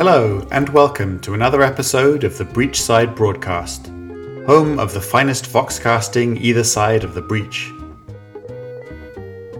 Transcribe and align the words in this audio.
Hello, 0.00 0.48
and 0.50 0.66
welcome 0.70 1.20
to 1.20 1.34
another 1.34 1.60
episode 1.60 2.24
of 2.24 2.38
the 2.38 2.44
Breachside 2.46 3.14
Broadcast, 3.14 3.88
home 4.46 4.78
of 4.78 4.94
the 4.94 5.00
finest 5.02 5.44
foxcasting 5.44 6.40
either 6.40 6.64
side 6.64 7.04
of 7.04 7.12
the 7.12 7.20
breach. 7.20 7.70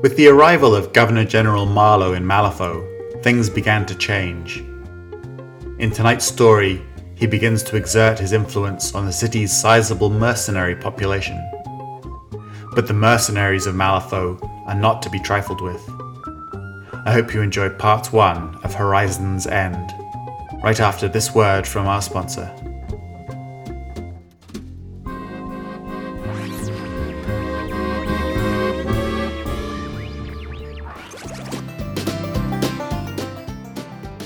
With 0.00 0.16
the 0.16 0.28
arrival 0.28 0.74
of 0.74 0.94
Governor 0.94 1.26
General 1.26 1.66
Marlowe 1.66 2.14
in 2.14 2.24
Malifaux, 2.24 3.22
things 3.22 3.50
began 3.50 3.84
to 3.84 3.94
change. 3.94 4.64
In 5.78 5.90
tonight's 5.90 6.24
story, 6.24 6.82
he 7.16 7.26
begins 7.26 7.62
to 7.64 7.76
exert 7.76 8.18
his 8.18 8.32
influence 8.32 8.94
on 8.94 9.04
the 9.04 9.12
city's 9.12 9.54
sizable 9.54 10.08
mercenary 10.08 10.74
population. 10.74 11.36
But 12.74 12.86
the 12.86 12.94
mercenaries 12.94 13.66
of 13.66 13.74
Malifaux 13.74 14.42
are 14.66 14.74
not 14.74 15.02
to 15.02 15.10
be 15.10 15.20
trifled 15.20 15.60
with. 15.60 15.86
I 17.04 17.12
hope 17.12 17.34
you 17.34 17.42
enjoy 17.42 17.68
part 17.68 18.10
one 18.10 18.58
of 18.64 18.72
Horizon's 18.72 19.46
End, 19.46 19.92
right 20.62 20.80
after 20.80 21.08
this 21.08 21.34
word 21.34 21.66
from 21.66 21.86
our 21.86 22.02
sponsor. 22.02 22.54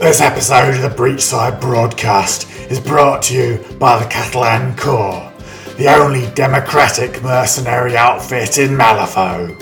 This 0.00 0.20
episode 0.20 0.74
of 0.74 0.82
the 0.82 0.94
Breachside 0.94 1.60
broadcast 1.60 2.50
is 2.70 2.78
brought 2.78 3.22
to 3.24 3.34
you 3.34 3.64
by 3.78 4.02
the 4.02 4.08
Catalan 4.10 4.76
Corps, 4.76 5.32
the 5.78 5.88
only 5.88 6.28
democratic 6.34 7.22
mercenary 7.22 7.96
outfit 7.96 8.58
in 8.58 8.70
Malifaux. 8.70 9.56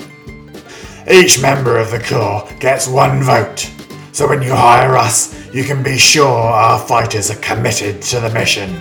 Each 1.09 1.41
member 1.41 1.77
of 1.77 1.91
the 1.91 1.99
Corps 1.99 2.49
gets 2.59 2.87
one 2.87 3.21
vote, 3.21 3.69
so 4.11 4.27
when 4.27 4.41
you 4.41 4.53
hire 4.53 4.97
us, 4.97 5.42
you 5.53 5.63
can 5.63 5.83
be 5.83 5.99
sure 5.99 6.25
our 6.27 6.79
fighters 6.79 7.29
are 7.29 7.35
committed 7.35 8.01
to 8.01 8.19
the 8.19 8.29
mission. 8.31 8.71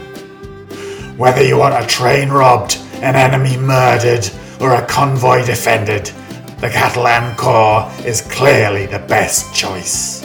Whether 1.19 1.45
you 1.45 1.59
want 1.59 1.75
a 1.75 1.87
train 1.87 2.31
robbed, 2.31 2.79
an 2.95 3.15
enemy 3.15 3.59
murdered, 3.59 4.27
or 4.59 4.73
a 4.73 4.87
convoy 4.87 5.45
defended, 5.45 6.07
the 6.61 6.71
Catalan 6.71 7.37
Corps 7.37 7.93
is 8.07 8.23
clearly 8.23 8.87
the 8.87 9.01
best 9.01 9.55
choice. 9.55 10.22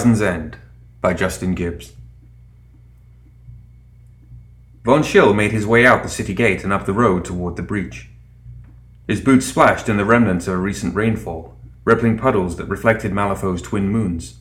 Horizon's 0.00 0.22
End 0.22 0.56
by 1.02 1.12
Justin 1.12 1.54
Gibbs. 1.54 1.92
Von 4.82 5.02
Schill 5.02 5.34
made 5.34 5.52
his 5.52 5.66
way 5.66 5.84
out 5.84 6.02
the 6.02 6.08
city 6.08 6.32
gate 6.32 6.64
and 6.64 6.72
up 6.72 6.86
the 6.86 6.94
road 6.94 7.22
toward 7.22 7.56
the 7.56 7.62
breach. 7.62 8.08
His 9.06 9.20
boots 9.20 9.44
splashed 9.44 9.90
in 9.90 9.98
the 9.98 10.06
remnants 10.06 10.48
of 10.48 10.54
a 10.54 10.56
recent 10.56 10.94
rainfall, 10.94 11.54
rippling 11.84 12.16
puddles 12.16 12.56
that 12.56 12.64
reflected 12.64 13.12
Malifaux's 13.12 13.60
twin 13.60 13.90
moons. 13.90 14.38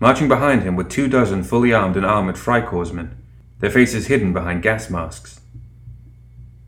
Marching 0.00 0.26
behind 0.26 0.64
him 0.64 0.74
were 0.74 0.82
two 0.82 1.06
dozen 1.06 1.44
fully 1.44 1.72
armed 1.72 1.96
and 1.96 2.04
armored 2.04 2.34
Freikorpsmen, 2.34 3.12
their 3.60 3.70
faces 3.70 4.08
hidden 4.08 4.32
behind 4.32 4.64
gas 4.64 4.90
masks. 4.90 5.38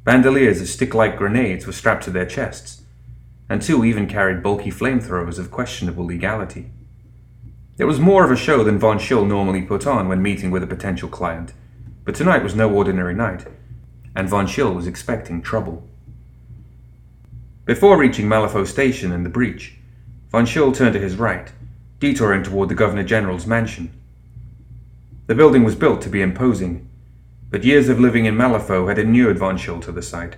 Bandoliers 0.05 0.61
of 0.61 0.69
stick 0.69 0.95
like 0.95 1.19
grenades 1.19 1.67
were 1.67 1.73
strapped 1.73 2.05
to 2.05 2.13
their 2.13 2.27
chests, 2.27 2.83
and 3.49 3.61
two 3.61 3.85
even 3.85 4.07
carried 4.07 4.41
bulky 4.41 4.71
flamethrowers 4.71 5.41
of 5.41 5.51
questionable 5.51 6.07
legality. 6.07 6.71
It 7.83 7.87
was 7.87 7.99
more 7.99 8.25
of 8.25 8.31
a 8.31 8.37
show 8.37 8.63
than 8.63 8.79
Von 8.79 9.01
Schill 9.01 9.25
normally 9.25 9.61
put 9.61 9.89
on 9.89 10.07
when 10.07 10.23
meeting 10.23 10.53
with 10.53 10.63
a 10.63 10.69
potential 10.69 11.09
client, 11.09 11.53
but 12.05 12.15
tonight 12.15 12.45
was 12.45 12.55
no 12.55 12.73
ordinary 12.73 13.13
night, 13.13 13.45
and 14.15 14.29
Von 14.29 14.47
Schill 14.47 14.73
was 14.73 14.87
expecting 14.87 15.43
trouble. 15.43 15.83
Before 17.65 17.99
reaching 17.99 18.29
Malifaux 18.29 18.69
Station 18.69 19.11
and 19.11 19.27
the 19.27 19.31
breach, 19.31 19.79
Von 20.31 20.47
Schill 20.47 20.71
turned 20.71 20.93
to 20.93 21.01
his 21.01 21.17
right, 21.17 21.51
detouring 21.99 22.45
toward 22.45 22.69
the 22.69 22.77
Governor 22.77 23.03
General's 23.03 23.49
mansion. 23.49 23.93
The 25.27 25.35
building 25.35 25.65
was 25.65 25.75
built 25.75 26.03
to 26.03 26.09
be 26.09 26.23
imposing, 26.23 26.89
but 27.51 27.65
years 27.65 27.89
of 27.89 27.99
living 27.99 28.27
in 28.27 28.37
Malifaux 28.37 28.87
had 28.87 28.99
inured 29.01 29.41
Von 29.41 29.59
Schill 29.59 29.81
to 29.81 29.91
the 29.91 30.03
sight. 30.03 30.37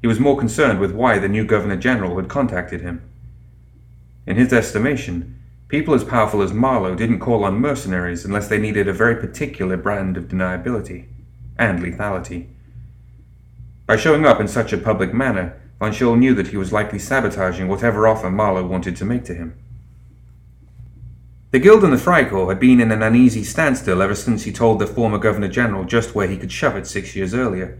He 0.00 0.08
was 0.08 0.18
more 0.18 0.36
concerned 0.36 0.80
with 0.80 0.90
why 0.90 1.20
the 1.20 1.28
new 1.28 1.44
Governor 1.44 1.76
General 1.76 2.16
had 2.16 2.28
contacted 2.28 2.80
him. 2.80 3.08
In 4.26 4.34
his 4.34 4.52
estimation, 4.52 5.37
People 5.68 5.92
as 5.92 6.02
powerful 6.02 6.40
as 6.40 6.54
Marlowe 6.54 6.94
didn't 6.94 7.20
call 7.20 7.44
on 7.44 7.60
mercenaries 7.60 8.24
unless 8.24 8.48
they 8.48 8.58
needed 8.58 8.88
a 8.88 8.92
very 8.92 9.14
particular 9.14 9.76
brand 9.76 10.16
of 10.16 10.24
deniability 10.24 11.08
and 11.58 11.82
lethality. 11.82 12.46
By 13.86 13.96
showing 13.96 14.24
up 14.24 14.40
in 14.40 14.48
such 14.48 14.72
a 14.72 14.78
public 14.78 15.12
manner, 15.12 15.60
Von 15.78 15.92
Schill 15.92 16.16
knew 16.16 16.34
that 16.34 16.48
he 16.48 16.56
was 16.56 16.72
likely 16.72 16.98
sabotaging 16.98 17.68
whatever 17.68 18.08
offer 18.08 18.30
Marlowe 18.30 18.66
wanted 18.66 18.96
to 18.96 19.04
make 19.04 19.24
to 19.26 19.34
him. 19.34 19.58
The 21.50 21.58
Guild 21.58 21.84
and 21.84 21.92
the 21.92 21.98
Freikorps 21.98 22.48
had 22.48 22.60
been 22.60 22.80
in 22.80 22.90
an 22.90 23.02
uneasy 23.02 23.44
standstill 23.44 24.00
ever 24.00 24.14
since 24.14 24.44
he 24.44 24.52
told 24.52 24.78
the 24.78 24.86
former 24.86 25.18
Governor 25.18 25.48
General 25.48 25.84
just 25.84 26.14
where 26.14 26.28
he 26.28 26.38
could 26.38 26.52
shove 26.52 26.76
it 26.76 26.86
six 26.86 27.14
years 27.14 27.34
earlier. 27.34 27.78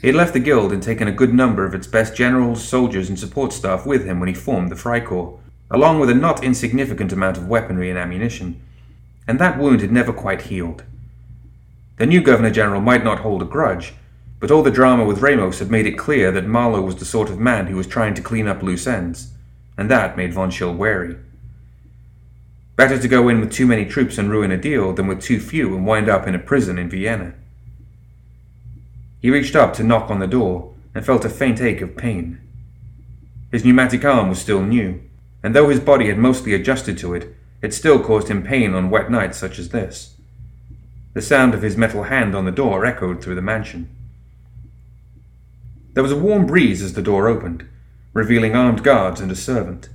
He 0.00 0.08
had 0.08 0.16
left 0.16 0.34
the 0.34 0.40
Guild 0.40 0.72
and 0.72 0.82
taken 0.82 1.08
a 1.08 1.12
good 1.12 1.34
number 1.34 1.64
of 1.64 1.74
its 1.74 1.86
best 1.88 2.14
generals, 2.14 2.62
soldiers, 2.66 3.08
and 3.08 3.18
support 3.18 3.52
staff 3.52 3.86
with 3.86 4.04
him 4.04 4.20
when 4.20 4.28
he 4.28 4.34
formed 4.34 4.70
the 4.70 4.76
Freikorps 4.76 5.40
along 5.70 6.00
with 6.00 6.10
a 6.10 6.14
not 6.14 6.44
insignificant 6.44 7.12
amount 7.12 7.36
of 7.36 7.48
weaponry 7.48 7.90
and 7.90 7.98
ammunition, 7.98 8.60
and 9.26 9.38
that 9.38 9.58
wound 9.58 9.80
had 9.80 9.92
never 9.92 10.12
quite 10.12 10.42
healed. 10.42 10.84
The 11.98 12.06
new 12.06 12.20
Governor 12.20 12.50
General 12.50 12.80
might 12.80 13.04
not 13.04 13.20
hold 13.20 13.42
a 13.42 13.46
grudge, 13.46 13.94
but 14.38 14.50
all 14.50 14.62
the 14.62 14.70
drama 14.70 15.04
with 15.04 15.22
Ramos 15.22 15.58
had 15.58 15.70
made 15.70 15.86
it 15.86 15.98
clear 15.98 16.30
that 16.30 16.46
Marlowe 16.46 16.82
was 16.82 16.96
the 16.96 17.04
sort 17.04 17.30
of 17.30 17.40
man 17.40 17.66
who 17.66 17.76
was 17.76 17.86
trying 17.86 18.14
to 18.14 18.22
clean 18.22 18.46
up 18.46 18.62
loose 18.62 18.86
ends, 18.86 19.32
and 19.76 19.90
that 19.90 20.16
made 20.16 20.34
Von 20.34 20.50
Schill 20.50 20.74
wary. 20.74 21.16
Better 22.76 22.98
to 22.98 23.08
go 23.08 23.28
in 23.28 23.40
with 23.40 23.50
too 23.50 23.66
many 23.66 23.86
troops 23.86 24.18
and 24.18 24.30
ruin 24.30 24.52
a 24.52 24.58
deal 24.58 24.92
than 24.92 25.06
with 25.06 25.22
too 25.22 25.40
few 25.40 25.74
and 25.74 25.86
wind 25.86 26.10
up 26.10 26.26
in 26.28 26.34
a 26.34 26.38
prison 26.38 26.78
in 26.78 26.90
Vienna. 26.90 27.32
He 29.20 29.30
reached 29.30 29.56
up 29.56 29.72
to 29.74 29.82
knock 29.82 30.10
on 30.10 30.18
the 30.18 30.26
door 30.26 30.74
and 30.94 31.04
felt 31.04 31.24
a 31.24 31.30
faint 31.30 31.60
ache 31.60 31.80
of 31.80 31.96
pain. 31.96 32.38
His 33.50 33.64
pneumatic 33.64 34.04
arm 34.04 34.28
was 34.28 34.38
still 34.38 34.62
new, 34.62 35.00
and 35.46 35.54
though 35.54 35.68
his 35.68 35.78
body 35.78 36.08
had 36.08 36.18
mostly 36.18 36.54
adjusted 36.54 36.98
to 36.98 37.14
it, 37.14 37.32
it 37.62 37.72
still 37.72 38.02
caused 38.02 38.26
him 38.26 38.42
pain 38.42 38.74
on 38.74 38.90
wet 38.90 39.12
nights 39.12 39.38
such 39.38 39.60
as 39.60 39.68
this. 39.68 40.16
The 41.14 41.22
sound 41.22 41.54
of 41.54 41.62
his 41.62 41.76
metal 41.76 42.02
hand 42.02 42.34
on 42.34 42.44
the 42.44 42.50
door 42.50 42.84
echoed 42.84 43.22
through 43.22 43.36
the 43.36 43.42
mansion. 43.42 43.88
There 45.94 46.02
was 46.02 46.10
a 46.10 46.18
warm 46.18 46.46
breeze 46.46 46.82
as 46.82 46.94
the 46.94 47.00
door 47.00 47.28
opened, 47.28 47.64
revealing 48.12 48.56
armed 48.56 48.82
guards 48.82 49.20
and 49.20 49.30
a 49.30 49.36
servant. 49.36 49.88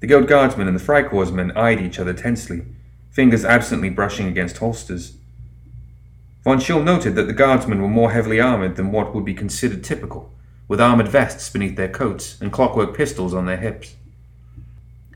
The 0.00 0.06
guild 0.06 0.28
guardsmen 0.28 0.68
and 0.68 0.78
the 0.78 0.84
Freikorpsmen 0.84 1.56
eyed 1.56 1.80
each 1.80 1.98
other 1.98 2.12
tensely, 2.12 2.62
fingers 3.10 3.46
absently 3.46 3.88
brushing 3.88 4.28
against 4.28 4.58
holsters. 4.58 5.14
Von 6.44 6.60
Schill 6.60 6.82
noted 6.82 7.14
that 7.14 7.28
the 7.28 7.32
guardsmen 7.32 7.80
were 7.80 7.88
more 7.88 8.12
heavily 8.12 8.42
armored 8.42 8.76
than 8.76 8.92
what 8.92 9.14
would 9.14 9.24
be 9.24 9.32
considered 9.32 9.82
typical, 9.82 10.30
with 10.68 10.82
armored 10.82 11.08
vests 11.08 11.48
beneath 11.48 11.76
their 11.76 11.88
coats 11.88 12.38
and 12.42 12.52
clockwork 12.52 12.94
pistols 12.94 13.32
on 13.32 13.46
their 13.46 13.56
hips. 13.56 13.96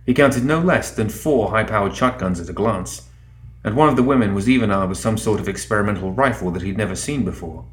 He 0.06 0.14
counted 0.14 0.44
no 0.44 0.60
less 0.60 0.92
than 0.92 1.08
four 1.08 1.50
high 1.50 1.64
powered 1.64 1.96
shotguns 1.96 2.38
at 2.40 2.48
a 2.48 2.52
glance, 2.52 3.08
and 3.64 3.74
one 3.74 3.88
of 3.88 3.96
the 3.96 4.04
women 4.04 4.34
was 4.34 4.48
even 4.48 4.70
armed 4.70 4.90
with 4.90 4.98
some 4.98 5.18
sort 5.18 5.40
of 5.40 5.48
experimental 5.48 6.12
rifle 6.12 6.52
that 6.52 6.62
he'd 6.62 6.78
never 6.78 6.94
seen 6.94 7.24
before. 7.24 7.64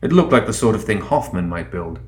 It 0.00 0.12
looked 0.12 0.30
like 0.30 0.46
the 0.46 0.52
sort 0.52 0.76
of 0.76 0.84
thing 0.84 1.00
Hoffman 1.00 1.48
might 1.48 1.72
build. 1.72 1.98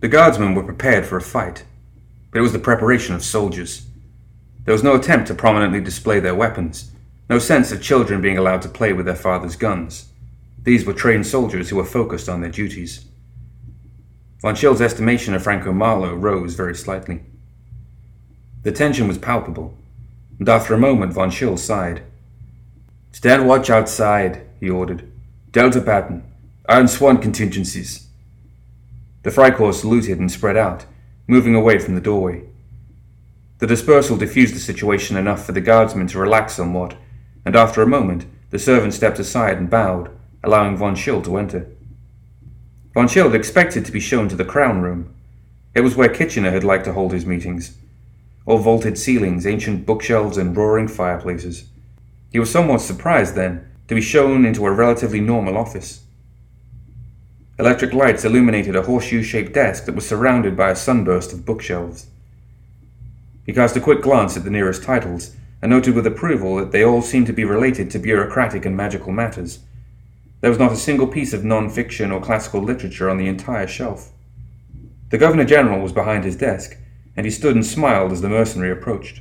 The 0.00 0.08
guardsmen 0.08 0.54
were 0.54 0.62
prepared 0.62 1.06
for 1.06 1.16
a 1.16 1.22
fight, 1.22 1.64
but 2.30 2.38
it 2.38 2.42
was 2.42 2.52
the 2.52 2.58
preparation 2.58 3.14
of 3.14 3.24
soldiers. 3.24 3.86
There 4.64 4.74
was 4.74 4.84
no 4.84 4.94
attempt 4.94 5.26
to 5.28 5.34
prominently 5.34 5.80
display 5.80 6.20
their 6.20 6.34
weapons, 6.34 6.90
no 7.30 7.38
sense 7.38 7.72
of 7.72 7.82
children 7.82 8.20
being 8.20 8.36
allowed 8.36 8.62
to 8.62 8.68
play 8.68 8.92
with 8.92 9.06
their 9.06 9.16
father's 9.16 9.56
guns. 9.56 10.10
These 10.62 10.84
were 10.84 10.92
trained 10.92 11.26
soldiers 11.26 11.70
who 11.70 11.76
were 11.76 11.84
focused 11.84 12.28
on 12.28 12.42
their 12.42 12.50
duties. 12.50 13.06
Von 14.42 14.54
Schill's 14.54 14.82
estimation 14.82 15.32
of 15.32 15.42
Franco 15.42 15.72
Marlowe 15.72 16.14
rose 16.14 16.54
very 16.54 16.74
slightly. 16.74 17.22
The 18.68 18.74
tension 18.74 19.08
was 19.08 19.16
palpable, 19.16 19.74
and 20.38 20.46
after 20.46 20.74
a 20.74 20.78
moment 20.78 21.14
Von 21.14 21.30
Schill 21.30 21.56
sighed. 21.56 22.02
Stand 23.12 23.48
watch 23.48 23.70
outside, 23.70 24.46
he 24.60 24.68
ordered. 24.68 25.10
Delta 25.52 25.80
pattern. 25.80 26.30
Iron 26.68 26.86
Swan 26.86 27.16
contingencies. 27.16 28.08
The 29.22 29.30
Freikorps 29.30 29.80
saluted 29.80 30.18
and 30.18 30.30
spread 30.30 30.58
out, 30.58 30.84
moving 31.26 31.54
away 31.54 31.78
from 31.78 31.94
the 31.94 32.02
doorway. 32.02 32.42
The 33.56 33.66
dispersal 33.66 34.18
diffused 34.18 34.54
the 34.54 34.60
situation 34.60 35.16
enough 35.16 35.46
for 35.46 35.52
the 35.52 35.62
guardsmen 35.62 36.06
to 36.08 36.18
relax 36.18 36.52
somewhat, 36.52 36.94
and 37.46 37.56
after 37.56 37.80
a 37.80 37.86
moment, 37.86 38.26
the 38.50 38.58
servant 38.58 38.92
stepped 38.92 39.18
aside 39.18 39.56
and 39.56 39.70
bowed, 39.70 40.10
allowing 40.44 40.76
Von 40.76 40.94
Schill 40.94 41.22
to 41.22 41.38
enter. 41.38 41.68
Von 42.92 43.08
Schill 43.08 43.30
had 43.30 43.34
expected 43.34 43.86
to 43.86 43.92
be 43.92 43.98
shown 43.98 44.28
to 44.28 44.36
the 44.36 44.44
crown 44.44 44.82
room. 44.82 45.14
It 45.74 45.80
was 45.80 45.96
where 45.96 46.10
Kitchener 46.10 46.50
had 46.50 46.64
liked 46.64 46.84
to 46.84 46.92
hold 46.92 47.14
his 47.14 47.24
meetings. 47.24 47.74
All 48.48 48.56
vaulted 48.56 48.96
ceilings, 48.96 49.46
ancient 49.46 49.84
bookshelves, 49.84 50.38
and 50.38 50.56
roaring 50.56 50.88
fireplaces. 50.88 51.68
He 52.32 52.38
was 52.38 52.50
somewhat 52.50 52.80
surprised, 52.80 53.34
then, 53.34 53.70
to 53.88 53.94
be 53.94 54.00
shown 54.00 54.46
into 54.46 54.64
a 54.64 54.70
relatively 54.72 55.20
normal 55.20 55.58
office. 55.58 56.04
Electric 57.58 57.92
lights 57.92 58.24
illuminated 58.24 58.74
a 58.74 58.84
horseshoe 58.84 59.22
shaped 59.22 59.52
desk 59.52 59.84
that 59.84 59.94
was 59.94 60.08
surrounded 60.08 60.56
by 60.56 60.70
a 60.70 60.76
sunburst 60.76 61.34
of 61.34 61.44
bookshelves. 61.44 62.06
He 63.44 63.52
cast 63.52 63.76
a 63.76 63.82
quick 63.82 64.00
glance 64.00 64.34
at 64.34 64.44
the 64.44 64.50
nearest 64.50 64.82
titles 64.82 65.36
and 65.60 65.68
noted 65.68 65.94
with 65.94 66.06
approval 66.06 66.56
that 66.56 66.72
they 66.72 66.82
all 66.82 67.02
seemed 67.02 67.26
to 67.26 67.34
be 67.34 67.44
related 67.44 67.90
to 67.90 67.98
bureaucratic 67.98 68.64
and 68.64 68.74
magical 68.74 69.12
matters. 69.12 69.58
There 70.40 70.50
was 70.50 70.58
not 70.58 70.72
a 70.72 70.76
single 70.76 71.06
piece 71.06 71.34
of 71.34 71.44
non 71.44 71.68
fiction 71.68 72.10
or 72.10 72.22
classical 72.22 72.62
literature 72.62 73.10
on 73.10 73.18
the 73.18 73.28
entire 73.28 73.66
shelf. 73.66 74.10
The 75.10 75.18
Governor 75.18 75.44
General 75.44 75.82
was 75.82 75.92
behind 75.92 76.24
his 76.24 76.36
desk, 76.36 76.78
and 77.18 77.26
he 77.26 77.32
stood 77.32 77.56
and 77.56 77.66
smiled 77.66 78.12
as 78.12 78.20
the 78.20 78.28
mercenary 78.28 78.70
approached. 78.70 79.20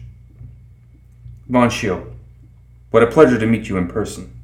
Von 1.49 1.67
Schill, 1.67 2.05
what 2.91 3.01
a 3.01 3.07
pleasure 3.07 3.39
to 3.39 3.47
meet 3.47 3.69
you 3.69 3.75
in 3.75 3.87
person. 3.87 4.39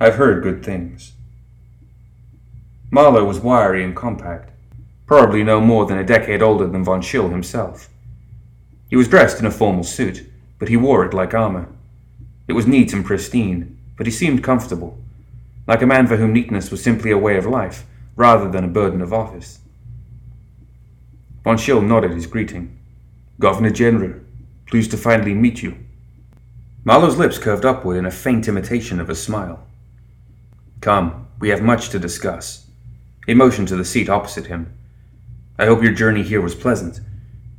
I've 0.00 0.16
heard 0.16 0.42
good 0.42 0.64
things. 0.64 1.12
Marlowe 2.90 3.24
was 3.24 3.38
wiry 3.38 3.84
and 3.84 3.94
compact, 3.94 4.50
probably 5.06 5.44
no 5.44 5.60
more 5.60 5.86
than 5.86 5.98
a 5.98 6.04
decade 6.04 6.42
older 6.42 6.66
than 6.66 6.82
Von 6.82 7.00
Schill 7.00 7.28
himself. 7.28 7.88
He 8.88 8.96
was 8.96 9.06
dressed 9.06 9.38
in 9.38 9.46
a 9.46 9.52
formal 9.52 9.84
suit, 9.84 10.28
but 10.58 10.68
he 10.68 10.76
wore 10.76 11.04
it 11.04 11.14
like 11.14 11.32
armor. 11.32 11.68
It 12.48 12.54
was 12.54 12.66
neat 12.66 12.92
and 12.92 13.04
pristine, 13.04 13.78
but 13.96 14.08
he 14.08 14.12
seemed 14.12 14.42
comfortable, 14.42 14.98
like 15.68 15.80
a 15.80 15.86
man 15.86 16.08
for 16.08 16.16
whom 16.16 16.32
neatness 16.32 16.72
was 16.72 16.82
simply 16.82 17.12
a 17.12 17.18
way 17.18 17.36
of 17.36 17.46
life, 17.46 17.86
rather 18.16 18.50
than 18.50 18.64
a 18.64 18.68
burden 18.68 19.00
of 19.00 19.12
office. 19.12 19.60
Von 21.44 21.56
Schill 21.56 21.82
nodded 21.82 22.10
his 22.10 22.26
greeting. 22.26 22.78
Governor 23.40 23.70
General, 23.70 24.20
pleased 24.66 24.90
to 24.90 24.98
finally 24.98 25.32
meet 25.32 25.62
you. 25.62 25.74
Marlowe's 26.84 27.16
lips 27.16 27.38
curved 27.38 27.64
upward 27.64 27.96
in 27.96 28.04
a 28.04 28.10
faint 28.10 28.46
imitation 28.48 29.00
of 29.00 29.08
a 29.08 29.14
smile. 29.14 29.66
Come, 30.82 31.26
we 31.38 31.48
have 31.48 31.62
much 31.62 31.88
to 31.88 31.98
discuss. 31.98 32.66
He 33.26 33.32
motioned 33.32 33.68
to 33.68 33.76
the 33.76 33.84
seat 33.84 34.10
opposite 34.10 34.48
him. 34.48 34.76
I 35.58 35.64
hope 35.64 35.82
your 35.82 35.94
journey 35.94 36.22
here 36.22 36.42
was 36.42 36.54
pleasant. 36.54 37.00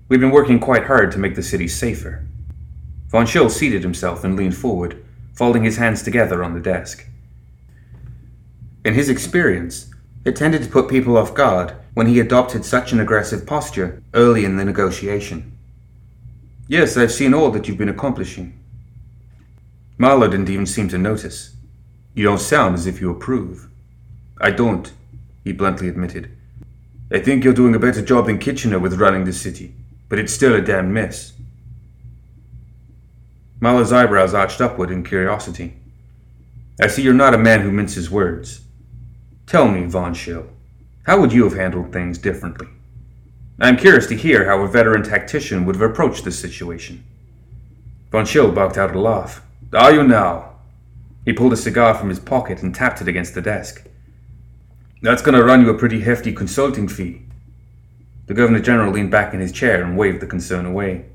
We've 0.07 0.19
been 0.19 0.30
working 0.30 0.60
quite 0.60 0.86
hard 0.86 1.12
to 1.13 1.18
make 1.18 1.33
the 1.33 1.42
city 1.42 1.68
safer. 1.68 2.28
Von 3.07 3.25
Schill 3.25 3.50
seated 3.50 3.81
himself 3.81 4.24
and 4.24 4.36
leaned 4.36 4.56
forward, 4.56 5.04
folding 5.33 5.63
his 5.63 5.78
hands 5.78 6.04
together 6.04 6.44
on 6.44 6.54
the 6.54 6.60
desk. 6.60 7.07
In 8.86 8.94
his 8.94 9.10
experience, 9.10 9.92
it 10.25 10.36
tended 10.36 10.62
to 10.62 10.69
put 10.69 10.89
people 10.89 11.18
off 11.18 11.33
guard 11.33 11.75
when 11.95 12.06
he 12.06 12.19
adopted 12.19 12.66
such 12.66 12.92
an 12.92 13.00
aggressive 13.00 13.48
posture 13.48 14.04
early 14.13 14.45
in 14.45 14.57
the 14.57 14.66
negotiation. 14.66 15.50
Yes, 16.71 16.95
I've 16.95 17.12
seen 17.12 17.33
all 17.33 17.51
that 17.51 17.68
you've 17.68 17.77
been 17.77 17.89
accomplishing. 17.89 18.57
Marlowe 19.97 20.29
didn't 20.29 20.50
even 20.50 20.65
seem 20.65 20.88
to 20.88 20.97
notice. 20.97 21.53
You 22.13 22.23
don't 22.23 22.39
sound 22.39 22.75
as 22.75 22.88
if 22.88 23.01
you 23.01 23.12
approve. 23.12 23.68
I 24.39 24.51
don't, 24.51 24.89
he 25.44 25.51
bluntly 25.51 25.89
admitted. 25.89 26.31
I 27.12 27.19
think 27.19 27.44
you're 27.44 27.51
doing 27.51 27.75
a 27.75 27.79
better 27.79 28.01
job 28.01 28.27
than 28.27 28.39
Kitchener 28.39 28.79
with 28.79 29.01
running 29.01 29.25
the 29.25 29.33
city, 29.33 29.75
but 30.07 30.18
it's 30.18 30.31
still 30.31 30.56
a 30.56 30.62
damn 30.62 30.94
mess. 30.94 31.33
Marlowe's 33.59 33.91
eyebrows 33.91 34.33
arched 34.33 34.62
upward 34.62 34.91
in 34.91 35.03
curiosity. 35.03 35.75
I 36.79 36.88
see 36.88 37.01
you're 37.01 37.13
not 37.13 37.33
a 37.33 37.38
man 37.38 37.63
who 37.63 37.71
minces 37.73 38.09
words. 38.09 38.62
Tell 39.45 39.68
me, 39.68 39.88
Von 39.88 40.13
Schill, 40.13 40.47
how 41.03 41.19
would 41.19 41.33
you 41.33 41.44
have 41.44 41.57
handled 41.57 41.91
things 41.91 42.18
differently? 42.18 42.69
I'm 43.59 43.77
curious 43.77 44.07
to 44.07 44.15
hear 44.15 44.45
how 44.45 44.62
a 44.62 44.68
veteran 44.68 45.03
tactician 45.03 45.65
would 45.65 45.75
have 45.75 45.89
approached 45.89 46.24
this 46.24 46.39
situation. 46.39 47.03
Von 48.12 48.25
Schill 48.25 48.51
barked 48.51 48.77
out 48.77 48.95
a 48.95 49.00
laugh. 49.00 49.42
Are 49.74 49.94
you 49.94 50.03
now? 50.03 50.56
He 51.25 51.33
pulled 51.33 51.53
a 51.53 51.57
cigar 51.57 51.94
from 51.94 52.09
his 52.09 52.19
pocket 52.19 52.63
and 52.63 52.74
tapped 52.74 53.01
it 53.01 53.07
against 53.07 53.36
the 53.36 53.42
desk. 53.42 53.88
That's 55.01 55.21
going 55.21 55.38
to 55.38 55.44
run 55.44 55.62
you 55.62 55.69
a 55.69 55.77
pretty 55.77 56.01
hefty 56.01 56.33
consulting 56.33 56.88
fee. 56.88 57.21
The 58.27 58.33
Governor 58.33 58.59
General 58.59 58.92
leaned 58.92 59.12
back 59.12 59.33
in 59.33 59.39
his 59.39 59.51
chair 59.51 59.83
and 59.83 59.97
waved 59.97 60.21
the 60.21 60.27
concern 60.27 60.65
away. 60.65 61.06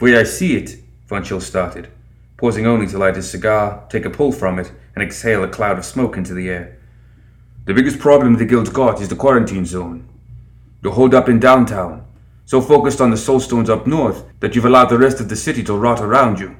Way 0.00 0.16
I 0.16 0.24
see 0.24 0.56
it, 0.56 0.78
Von 1.06 1.24
Schill 1.24 1.40
started, 1.40 1.88
pausing 2.36 2.66
only 2.66 2.86
to 2.88 2.98
light 2.98 3.16
his 3.16 3.30
cigar, 3.30 3.84
take 3.88 4.04
a 4.04 4.10
pull 4.10 4.32
from 4.32 4.58
it, 4.58 4.72
and 4.94 5.02
exhale 5.02 5.44
a 5.44 5.48
cloud 5.48 5.78
of 5.78 5.84
smoke 5.84 6.16
into 6.16 6.34
the 6.34 6.48
air. 6.48 6.78
The 7.66 7.74
biggest 7.74 7.98
problem 7.98 8.34
the 8.34 8.44
Guild's 8.44 8.70
got 8.70 9.00
is 9.00 9.08
the 9.08 9.16
quarantine 9.16 9.64
zone. 9.64 10.08
You're 10.82 10.92
holed 10.92 11.14
up 11.14 11.28
in 11.28 11.38
downtown, 11.38 12.04
so 12.44 12.60
focused 12.60 13.00
on 13.00 13.10
the 13.10 13.16
soulstones 13.16 13.68
up 13.68 13.86
north 13.86 14.24
that 14.40 14.54
you've 14.54 14.64
allowed 14.64 14.86
the 14.86 14.98
rest 14.98 15.20
of 15.20 15.28
the 15.28 15.36
city 15.36 15.62
to 15.64 15.76
rot 15.76 16.00
around 16.00 16.40
you. 16.40 16.56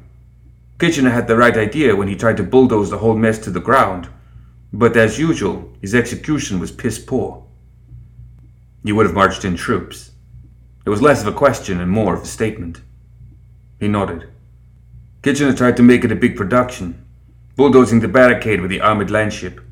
Kitchener 0.79 1.11
had 1.11 1.29
the 1.29 1.37
right 1.37 1.57
idea 1.57 1.95
when 1.95 2.09
he 2.09 2.17
tried 2.17 2.37
to 2.39 2.43
bulldoze 2.43 2.91
the 2.91 2.99
whole 2.99 3.17
mess 3.17 3.39
to 3.41 3.51
the 3.51 3.61
ground, 3.61 4.09
but 4.73 4.97
as 4.97 5.19
usual, 5.19 5.73
his 5.81 5.95
execution 5.95 6.59
was 6.59 6.73
piss 6.73 6.99
poor. 6.99 7.45
You 8.85 8.97
would 8.97 9.07
have 9.07 9.15
marched 9.15 9.45
in 9.45 9.57
troops. 9.57 10.13
It 10.85 10.91
was 10.91 11.03
less 11.03 11.21
of 11.21 11.29
a 11.29 11.37
question 11.37 11.81
and 11.81 11.91
more 11.91 12.15
of 12.15 12.23
a 12.23 12.27
statement. 12.27 12.81
He 13.79 13.89
nodded. 13.89 14.29
Kitchener 15.23 15.55
tried 15.55 15.77
to 15.77 15.83
make 15.83 16.05
it 16.05 16.11
a 16.11 16.17
big 16.17 16.37
production, 16.37 17.05
bulldozing 17.55 18.01
the 18.01 18.09
barricade 18.09 18.61
with 18.61 18.71
the 18.71 18.81
armored 18.81 19.09
landship. 19.09 19.63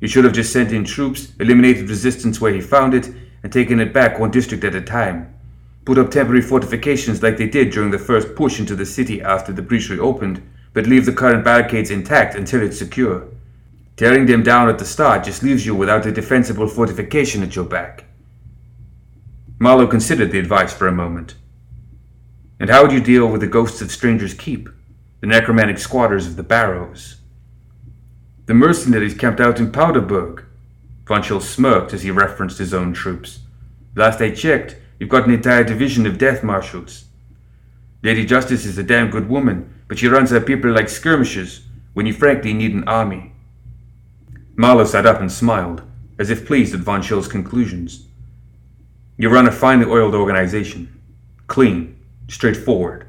He 0.00 0.08
should 0.08 0.24
have 0.24 0.34
just 0.34 0.52
sent 0.52 0.72
in 0.72 0.84
troops, 0.84 1.32
eliminated 1.40 1.88
resistance 1.88 2.40
where 2.40 2.52
he 2.52 2.60
found 2.60 2.92
it, 2.92 3.08
and 3.44 3.52
taken 3.52 3.78
it 3.78 3.92
back 3.92 4.18
one 4.18 4.30
district 4.30 4.64
at 4.64 4.74
a 4.74 4.80
time. 4.80 5.32
Put 5.84 5.98
up 5.98 6.10
temporary 6.10 6.40
fortifications 6.40 7.22
like 7.22 7.36
they 7.36 7.46
did 7.46 7.70
during 7.70 7.90
the 7.90 7.98
first 7.98 8.34
push 8.34 8.58
into 8.58 8.74
the 8.74 8.86
city 8.86 9.20
after 9.20 9.52
the 9.52 9.62
breach 9.62 9.90
reopened, 9.90 10.42
but 10.72 10.86
leave 10.86 11.04
the 11.04 11.12
current 11.12 11.44
barricades 11.44 11.90
intact 11.90 12.34
until 12.34 12.62
it's 12.62 12.78
secure. 12.78 13.28
Tearing 13.96 14.24
them 14.24 14.42
down 14.42 14.70
at 14.70 14.78
the 14.78 14.84
start 14.86 15.24
just 15.24 15.42
leaves 15.42 15.66
you 15.66 15.74
without 15.74 16.06
a 16.06 16.10
defensible 16.10 16.66
fortification 16.66 17.42
at 17.42 17.54
your 17.54 17.66
back. 17.66 18.04
Marlowe 19.58 19.86
considered 19.86 20.32
the 20.32 20.38
advice 20.38 20.72
for 20.72 20.88
a 20.88 20.92
moment. 20.92 21.34
And 22.58 22.70
how 22.70 22.82
would 22.82 22.92
you 22.92 23.00
deal 23.00 23.28
with 23.28 23.42
the 23.42 23.46
ghosts 23.46 23.82
of 23.82 23.92
Stranger's 23.92 24.34
Keep, 24.34 24.70
the 25.20 25.26
necromantic 25.26 25.78
squatters 25.78 26.26
of 26.26 26.36
the 26.36 26.42
Barrows? 26.42 27.16
The 28.46 28.54
mercenaries 28.54 29.14
camped 29.14 29.40
out 29.40 29.60
in 29.60 29.70
Powderburg. 29.70 30.44
Von 31.06 31.22
smirked 31.40 31.92
as 31.92 32.02
he 32.02 32.10
referenced 32.10 32.58
his 32.58 32.72
own 32.72 32.94
troops. 32.94 33.40
Last 33.94 34.20
I 34.20 34.30
checked, 34.30 34.76
you've 34.98 35.10
got 35.10 35.26
an 35.26 35.34
entire 35.34 35.64
division 35.64 36.06
of 36.06 36.18
death 36.18 36.42
marshals. 36.42 37.04
Lady 38.02 38.24
Justice 38.24 38.66
is 38.66 38.76
a 38.76 38.82
damn 38.82 39.10
good 39.10 39.28
woman, 39.28 39.72
but 39.88 39.98
she 39.98 40.08
runs 40.08 40.30
her 40.30 40.40
people 40.40 40.70
like 40.70 40.88
skirmishers 40.88 41.62
when 41.94 42.06
you 42.06 42.12
frankly 42.12 42.52
need 42.52 42.74
an 42.74 42.86
army. 42.88 43.32
Marlowe 44.56 44.84
sat 44.84 45.06
up 45.06 45.20
and 45.20 45.30
smiled, 45.30 45.82
as 46.18 46.30
if 46.30 46.46
pleased 46.46 46.74
at 46.74 46.80
Von 46.80 47.02
Schill's 47.02 47.28
conclusions. 47.28 48.06
You 49.16 49.28
run 49.28 49.46
a 49.46 49.52
finely 49.52 49.86
oiled 49.86 50.14
organization. 50.14 51.00
Clean, 51.46 51.96
straightforward, 52.28 53.06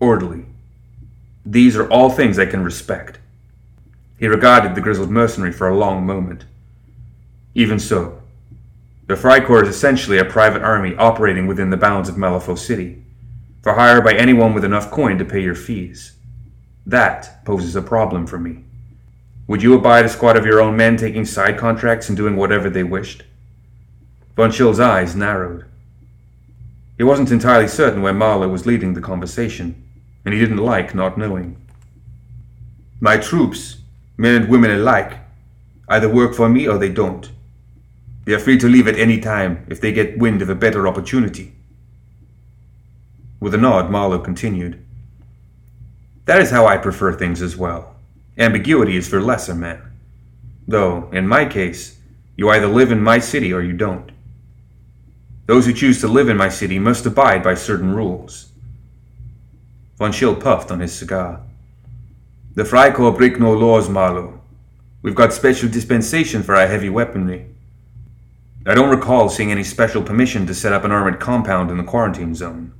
orderly. 0.00 0.46
These 1.44 1.76
are 1.76 1.88
all 1.88 2.10
things 2.10 2.38
I 2.38 2.46
can 2.46 2.62
respect. 2.62 3.18
He 4.18 4.28
regarded 4.28 4.74
the 4.74 4.80
grizzled 4.80 5.10
mercenary 5.10 5.52
for 5.52 5.68
a 5.68 5.76
long 5.76 6.06
moment. 6.06 6.44
Even 7.54 7.78
so, 7.80 8.21
the 9.06 9.14
Freikorps 9.14 9.64
is 9.64 9.76
essentially 9.76 10.18
a 10.18 10.24
private 10.24 10.62
army 10.62 10.94
operating 10.96 11.46
within 11.46 11.70
the 11.70 11.76
bounds 11.76 12.08
of 12.08 12.14
Malifaux 12.16 12.58
City, 12.58 13.04
for 13.60 13.74
hire 13.74 14.00
by 14.00 14.14
anyone 14.14 14.54
with 14.54 14.64
enough 14.64 14.90
coin 14.90 15.18
to 15.18 15.24
pay 15.24 15.42
your 15.42 15.54
fees. 15.54 16.12
That 16.86 17.44
poses 17.44 17.74
a 17.74 17.82
problem 17.82 18.26
for 18.26 18.38
me. 18.38 18.64
Would 19.48 19.62
you 19.62 19.74
abide 19.74 20.04
a 20.04 20.08
squad 20.08 20.36
of 20.36 20.46
your 20.46 20.60
own 20.60 20.76
men 20.76 20.96
taking 20.96 21.24
side 21.24 21.58
contracts 21.58 22.08
and 22.08 22.16
doing 22.16 22.36
whatever 22.36 22.70
they 22.70 22.84
wished? 22.84 23.24
Von 24.36 24.52
Schill's 24.52 24.80
eyes 24.80 25.16
narrowed. 25.16 25.64
He 26.96 27.02
wasn't 27.02 27.32
entirely 27.32 27.68
certain 27.68 28.02
where 28.02 28.12
Marlowe 28.12 28.48
was 28.48 28.66
leading 28.66 28.94
the 28.94 29.00
conversation, 29.00 29.82
and 30.24 30.32
he 30.32 30.38
didn't 30.38 30.58
like 30.58 30.94
not 30.94 31.18
knowing. 31.18 31.56
My 33.00 33.16
troops, 33.16 33.78
men 34.16 34.42
and 34.42 34.48
women 34.48 34.70
alike, 34.70 35.18
either 35.88 36.08
work 36.08 36.34
for 36.34 36.48
me 36.48 36.68
or 36.68 36.78
they 36.78 36.88
don't. 36.88 37.30
They 38.24 38.34
are 38.34 38.38
free 38.38 38.58
to 38.58 38.68
leave 38.68 38.86
at 38.86 38.98
any 38.98 39.20
time 39.20 39.66
if 39.68 39.80
they 39.80 39.92
get 39.92 40.18
wind 40.18 40.42
of 40.42 40.48
a 40.48 40.54
better 40.54 40.86
opportunity. 40.86 41.52
With 43.40 43.54
a 43.54 43.58
nod, 43.58 43.90
Marlowe 43.90 44.20
continued. 44.20 44.84
That 46.26 46.40
is 46.40 46.50
how 46.50 46.66
I 46.66 46.76
prefer 46.76 47.12
things 47.12 47.42
as 47.42 47.56
well. 47.56 47.96
Ambiguity 48.38 48.96
is 48.96 49.08
for 49.08 49.20
lesser 49.20 49.54
men. 49.54 49.82
Though, 50.68 51.10
in 51.12 51.26
my 51.26 51.44
case, 51.44 51.98
you 52.36 52.48
either 52.48 52.68
live 52.68 52.92
in 52.92 53.02
my 53.02 53.18
city 53.18 53.52
or 53.52 53.60
you 53.60 53.72
don't. 53.72 54.12
Those 55.46 55.66
who 55.66 55.72
choose 55.72 56.00
to 56.00 56.08
live 56.08 56.28
in 56.28 56.36
my 56.36 56.48
city 56.48 56.78
must 56.78 57.04
abide 57.04 57.42
by 57.42 57.54
certain 57.54 57.92
rules. 57.94 58.52
Von 59.98 60.12
Schill 60.12 60.36
puffed 60.36 60.70
on 60.70 60.80
his 60.80 60.94
cigar. 60.94 61.40
The 62.54 62.62
Freikorps 62.62 63.16
break 63.16 63.40
no 63.40 63.52
laws, 63.52 63.88
Marlowe. 63.88 64.40
We've 65.02 65.14
got 65.14 65.32
special 65.32 65.68
dispensation 65.68 66.42
for 66.42 66.54
our 66.54 66.68
heavy 66.68 66.88
weaponry. 66.88 67.46
I 68.64 68.74
don't 68.74 68.90
recall 68.90 69.28
seeing 69.28 69.50
any 69.50 69.64
special 69.64 70.02
permission 70.02 70.46
to 70.46 70.54
set 70.54 70.72
up 70.72 70.84
an 70.84 70.92
armored 70.92 71.18
compound 71.18 71.70
in 71.72 71.78
the 71.78 71.82
quarantine 71.82 72.34
zone. 72.34 72.72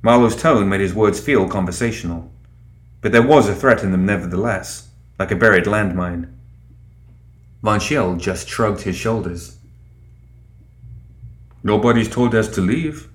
Marlowe's 0.00 0.36
tone 0.36 0.68
made 0.68 0.80
his 0.80 0.94
words 0.94 1.18
feel 1.18 1.48
conversational, 1.48 2.30
but 3.00 3.10
there 3.10 3.26
was 3.26 3.48
a 3.48 3.54
threat 3.54 3.82
in 3.82 3.90
them 3.90 4.06
nevertheless, 4.06 4.88
like 5.18 5.32
a 5.32 5.36
buried 5.36 5.64
landmine. 5.64 6.32
Von 7.62 7.80
Schill 7.80 8.14
just 8.14 8.48
shrugged 8.48 8.82
his 8.82 8.94
shoulders. 8.94 9.56
Nobody's 11.64 12.08
told 12.08 12.32
us 12.32 12.46
to 12.54 12.60
leave. 12.60 13.08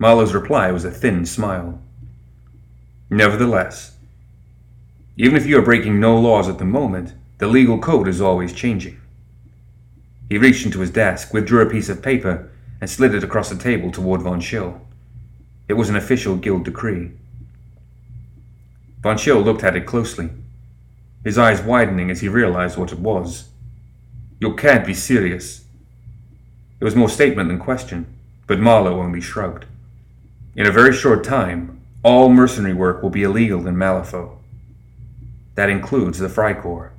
Marlowe's 0.00 0.34
reply 0.34 0.72
was 0.72 0.84
a 0.84 0.90
thin 0.90 1.24
smile. 1.24 1.80
Nevertheless, 3.08 3.94
even 5.16 5.36
if 5.36 5.46
you 5.46 5.56
are 5.56 5.62
breaking 5.62 6.00
no 6.00 6.18
laws 6.18 6.48
at 6.48 6.58
the 6.58 6.64
moment, 6.64 7.14
the 7.38 7.46
legal 7.46 7.78
code 7.78 8.08
is 8.08 8.20
always 8.20 8.52
changing. 8.52 9.00
He 10.28 10.38
reached 10.38 10.64
into 10.64 10.80
his 10.80 10.90
desk, 10.90 11.32
withdrew 11.32 11.60
a 11.60 11.70
piece 11.70 11.88
of 11.88 12.02
paper, 12.02 12.50
and 12.80 12.88
slid 12.88 13.14
it 13.14 13.24
across 13.24 13.50
the 13.50 13.56
table 13.56 13.90
toward 13.90 14.22
Von 14.22 14.40
Schill. 14.40 14.80
It 15.68 15.74
was 15.74 15.88
an 15.88 15.96
official 15.96 16.36
guild 16.36 16.64
decree. 16.64 17.12
Von 19.02 19.18
Schill 19.18 19.40
looked 19.40 19.62
at 19.62 19.76
it 19.76 19.86
closely, 19.86 20.30
his 21.24 21.38
eyes 21.38 21.62
widening 21.62 22.10
as 22.10 22.20
he 22.20 22.28
realized 22.28 22.76
what 22.76 22.92
it 22.92 22.98
was. 22.98 23.48
You 24.40 24.54
can't 24.54 24.86
be 24.86 24.94
serious. 24.94 25.64
It 26.80 26.84
was 26.84 26.96
more 26.96 27.08
statement 27.08 27.48
than 27.48 27.58
question, 27.58 28.06
but 28.46 28.60
Marlowe 28.60 29.00
only 29.00 29.20
shrugged. 29.20 29.66
In 30.56 30.66
a 30.66 30.72
very 30.72 30.92
short 30.92 31.24
time, 31.24 31.80
all 32.02 32.28
mercenary 32.28 32.74
work 32.74 33.02
will 33.02 33.10
be 33.10 33.22
illegal 33.22 33.66
in 33.66 33.76
Malifaux. 33.76 34.38
That 35.54 35.70
includes 35.70 36.18
the 36.18 36.28
Freikorps. 36.28 36.93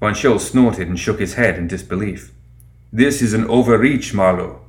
Von 0.00 0.14
Schill 0.14 0.38
snorted 0.38 0.88
and 0.88 0.98
shook 0.98 1.20
his 1.20 1.34
head 1.34 1.58
in 1.58 1.68
disbelief. 1.68 2.32
This 2.90 3.20
is 3.20 3.34
an 3.34 3.44
overreach, 3.44 4.14
Marlowe. 4.14 4.60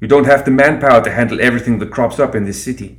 You 0.00 0.08
don't 0.08 0.26
have 0.26 0.44
the 0.44 0.50
manpower 0.50 1.02
to 1.02 1.10
handle 1.10 1.40
everything 1.40 1.78
that 1.78 1.90
crops 1.90 2.18
up 2.18 2.34
in 2.34 2.44
this 2.44 2.62
city. 2.62 2.98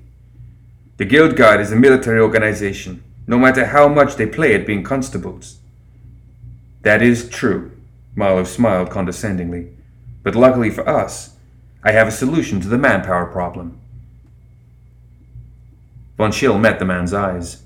The 0.97 1.05
Guild 1.05 1.35
Guard 1.35 1.61
is 1.61 1.71
a 1.71 1.75
military 1.75 2.19
organization, 2.19 3.03
no 3.27 3.37
matter 3.37 3.65
how 3.67 3.87
much 3.87 4.15
they 4.15 4.25
play 4.25 4.55
at 4.55 4.65
being 4.65 4.83
constables. 4.83 5.59
That 6.81 7.01
is 7.01 7.29
true, 7.29 7.71
Marlowe 8.15 8.43
smiled 8.43 8.89
condescendingly. 8.89 9.69
But 10.23 10.35
luckily 10.35 10.69
for 10.69 10.87
us, 10.87 11.35
I 11.83 11.91
have 11.91 12.07
a 12.07 12.11
solution 12.11 12.59
to 12.61 12.67
the 12.67 12.77
manpower 12.77 13.27
problem. 13.27 13.79
Von 16.17 16.31
Schill 16.31 16.59
met 16.59 16.79
the 16.79 16.85
man's 16.85 17.13
eyes. 17.13 17.63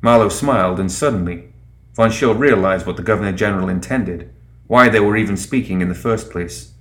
Marlowe 0.00 0.28
smiled, 0.28 0.80
and 0.80 0.90
suddenly, 0.90 1.51
Von 1.94 2.10
Schill 2.10 2.34
realized 2.34 2.86
what 2.86 2.96
the 2.96 3.02
Governor 3.02 3.32
General 3.32 3.68
intended, 3.68 4.32
why 4.66 4.88
they 4.88 5.00
were 5.00 5.16
even 5.16 5.36
speaking 5.36 5.80
in 5.80 5.88
the 5.88 5.94
first 5.94 6.30
place. 6.30 6.72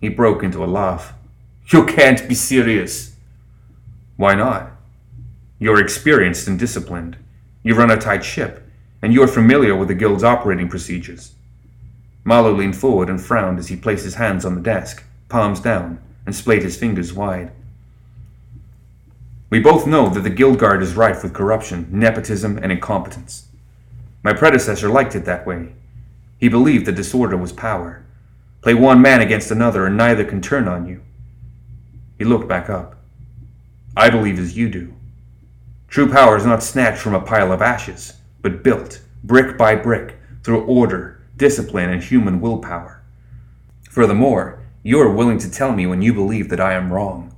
He 0.00 0.08
broke 0.08 0.42
into 0.42 0.62
a 0.62 0.66
laugh. 0.66 1.12
You 1.68 1.84
can't 1.86 2.28
be 2.28 2.34
serious. 2.34 3.16
Why 4.16 4.34
not? 4.34 4.70
You're 5.58 5.80
experienced 5.80 6.46
and 6.46 6.58
disciplined. 6.58 7.16
You 7.62 7.74
run 7.74 7.90
a 7.90 7.96
tight 7.96 8.24
ship, 8.24 8.62
and 9.02 9.12
you 9.12 9.22
are 9.22 9.28
familiar 9.28 9.74
with 9.74 9.88
the 9.88 9.94
Guild's 9.94 10.22
operating 10.22 10.68
procedures. 10.68 11.32
Marlowe 12.22 12.52
leaned 12.52 12.76
forward 12.76 13.08
and 13.08 13.20
frowned 13.20 13.58
as 13.58 13.68
he 13.68 13.76
placed 13.76 14.04
his 14.04 14.14
hands 14.14 14.44
on 14.44 14.54
the 14.54 14.60
desk, 14.60 15.04
palms 15.28 15.60
down, 15.60 16.00
and 16.26 16.34
splayed 16.34 16.62
his 16.62 16.76
fingers 16.76 17.12
wide. 17.12 17.50
We 19.50 19.60
both 19.60 19.86
know 19.86 20.08
that 20.08 20.20
the 20.20 20.30
Guild 20.30 20.58
Guard 20.58 20.82
is 20.82 20.94
rife 20.94 21.22
with 21.22 21.34
corruption, 21.34 21.88
nepotism, 21.90 22.58
and 22.58 22.70
incompetence. 22.70 23.48
My 24.24 24.32
predecessor 24.32 24.88
liked 24.88 25.14
it 25.14 25.26
that 25.26 25.46
way. 25.46 25.74
He 26.38 26.48
believed 26.48 26.86
that 26.86 26.96
disorder 26.96 27.36
was 27.36 27.52
power. 27.52 28.04
Play 28.62 28.72
one 28.72 29.02
man 29.02 29.20
against 29.20 29.50
another, 29.50 29.84
and 29.84 29.98
neither 29.98 30.24
can 30.24 30.40
turn 30.40 30.66
on 30.66 30.88
you. 30.88 31.02
He 32.16 32.24
looked 32.24 32.48
back 32.48 32.70
up. 32.70 32.96
I 33.94 34.08
believe 34.08 34.38
as 34.38 34.56
you 34.56 34.70
do. 34.70 34.94
True 35.88 36.10
power 36.10 36.38
is 36.38 36.46
not 36.46 36.62
snatched 36.62 37.02
from 37.02 37.14
a 37.14 37.20
pile 37.20 37.52
of 37.52 37.60
ashes, 37.60 38.14
but 38.40 38.64
built, 38.64 39.02
brick 39.22 39.58
by 39.58 39.76
brick, 39.76 40.16
through 40.42 40.64
order, 40.64 41.22
discipline, 41.36 41.90
and 41.90 42.02
human 42.02 42.40
willpower. 42.40 43.02
Furthermore, 43.90 44.62
you 44.82 44.98
are 45.00 45.12
willing 45.12 45.38
to 45.38 45.50
tell 45.50 45.72
me 45.72 45.86
when 45.86 46.00
you 46.00 46.14
believe 46.14 46.48
that 46.48 46.60
I 46.60 46.72
am 46.72 46.92
wrong. 46.92 47.36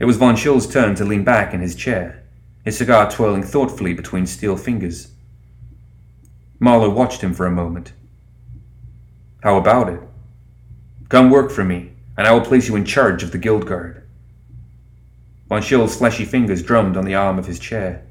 It 0.00 0.06
was 0.06 0.16
Von 0.16 0.34
Schill's 0.34 0.66
turn 0.66 0.96
to 0.96 1.04
lean 1.04 1.22
back 1.22 1.54
in 1.54 1.60
his 1.60 1.76
chair, 1.76 2.24
his 2.64 2.76
cigar 2.76 3.08
twirling 3.08 3.44
thoughtfully 3.44 3.94
between 3.94 4.26
steel 4.26 4.56
fingers. 4.56 5.13
Marlowe 6.64 6.88
watched 6.88 7.20
him 7.20 7.34
for 7.34 7.44
a 7.44 7.50
moment. 7.50 7.92
How 9.42 9.58
about 9.58 9.90
it? 9.90 10.00
Come 11.10 11.28
work 11.28 11.50
for 11.50 11.62
me, 11.62 11.92
and 12.16 12.26
I 12.26 12.32
will 12.32 12.40
place 12.40 12.68
you 12.68 12.74
in 12.74 12.86
charge 12.86 13.22
of 13.22 13.32
the 13.32 13.38
Guild 13.38 13.66
Guard. 13.66 14.02
Von 15.46 15.60
Schill's 15.60 15.94
fleshy 15.94 16.24
fingers 16.24 16.62
drummed 16.62 16.96
on 16.96 17.04
the 17.04 17.14
arm 17.14 17.38
of 17.38 17.44
his 17.44 17.58
chair. 17.58 18.06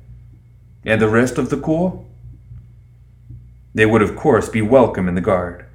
And 0.85 1.01
the 1.01 1.09
rest 1.09 1.39
of 1.39 1.49
the 1.49 1.57
Corps? 1.57 2.05
They 3.73 3.87
would, 3.87 4.03
of 4.03 4.15
course, 4.15 4.49
be 4.49 4.61
welcome 4.61 5.07
in 5.07 5.15
the 5.15 5.19
Guard. 5.19 5.65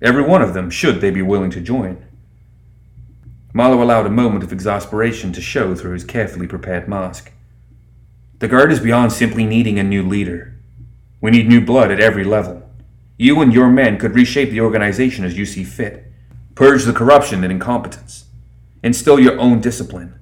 Every 0.00 0.22
one 0.22 0.40
of 0.40 0.54
them, 0.54 0.70
should 0.70 1.00
they 1.00 1.10
be 1.10 1.22
willing 1.22 1.50
to 1.50 1.60
join. 1.60 2.06
Marlowe 3.52 3.82
allowed 3.82 4.06
a 4.06 4.10
moment 4.10 4.44
of 4.44 4.52
exasperation 4.52 5.32
to 5.32 5.40
show 5.40 5.74
through 5.74 5.94
his 5.94 6.04
carefully 6.04 6.46
prepared 6.46 6.86
mask. 6.86 7.32
The 8.38 8.46
Guard 8.46 8.70
is 8.70 8.78
beyond 8.78 9.12
simply 9.12 9.44
needing 9.44 9.80
a 9.80 9.82
new 9.82 10.04
leader. 10.04 10.54
We 11.20 11.30
need 11.32 11.48
new 11.48 11.60
blood 11.60 11.90
at 11.90 12.00
every 12.00 12.24
level. 12.24 12.62
You 13.16 13.40
and 13.40 13.52
your 13.52 13.68
men 13.68 13.98
could 13.98 14.14
reshape 14.14 14.50
the 14.50 14.60
organization 14.60 15.24
as 15.24 15.36
you 15.36 15.44
see 15.44 15.64
fit, 15.64 16.12
purge 16.54 16.84
the 16.84 16.92
corruption 16.92 17.42
and 17.42 17.52
incompetence, 17.52 18.26
instill 18.82 19.18
your 19.18 19.38
own 19.40 19.60
discipline, 19.60 20.18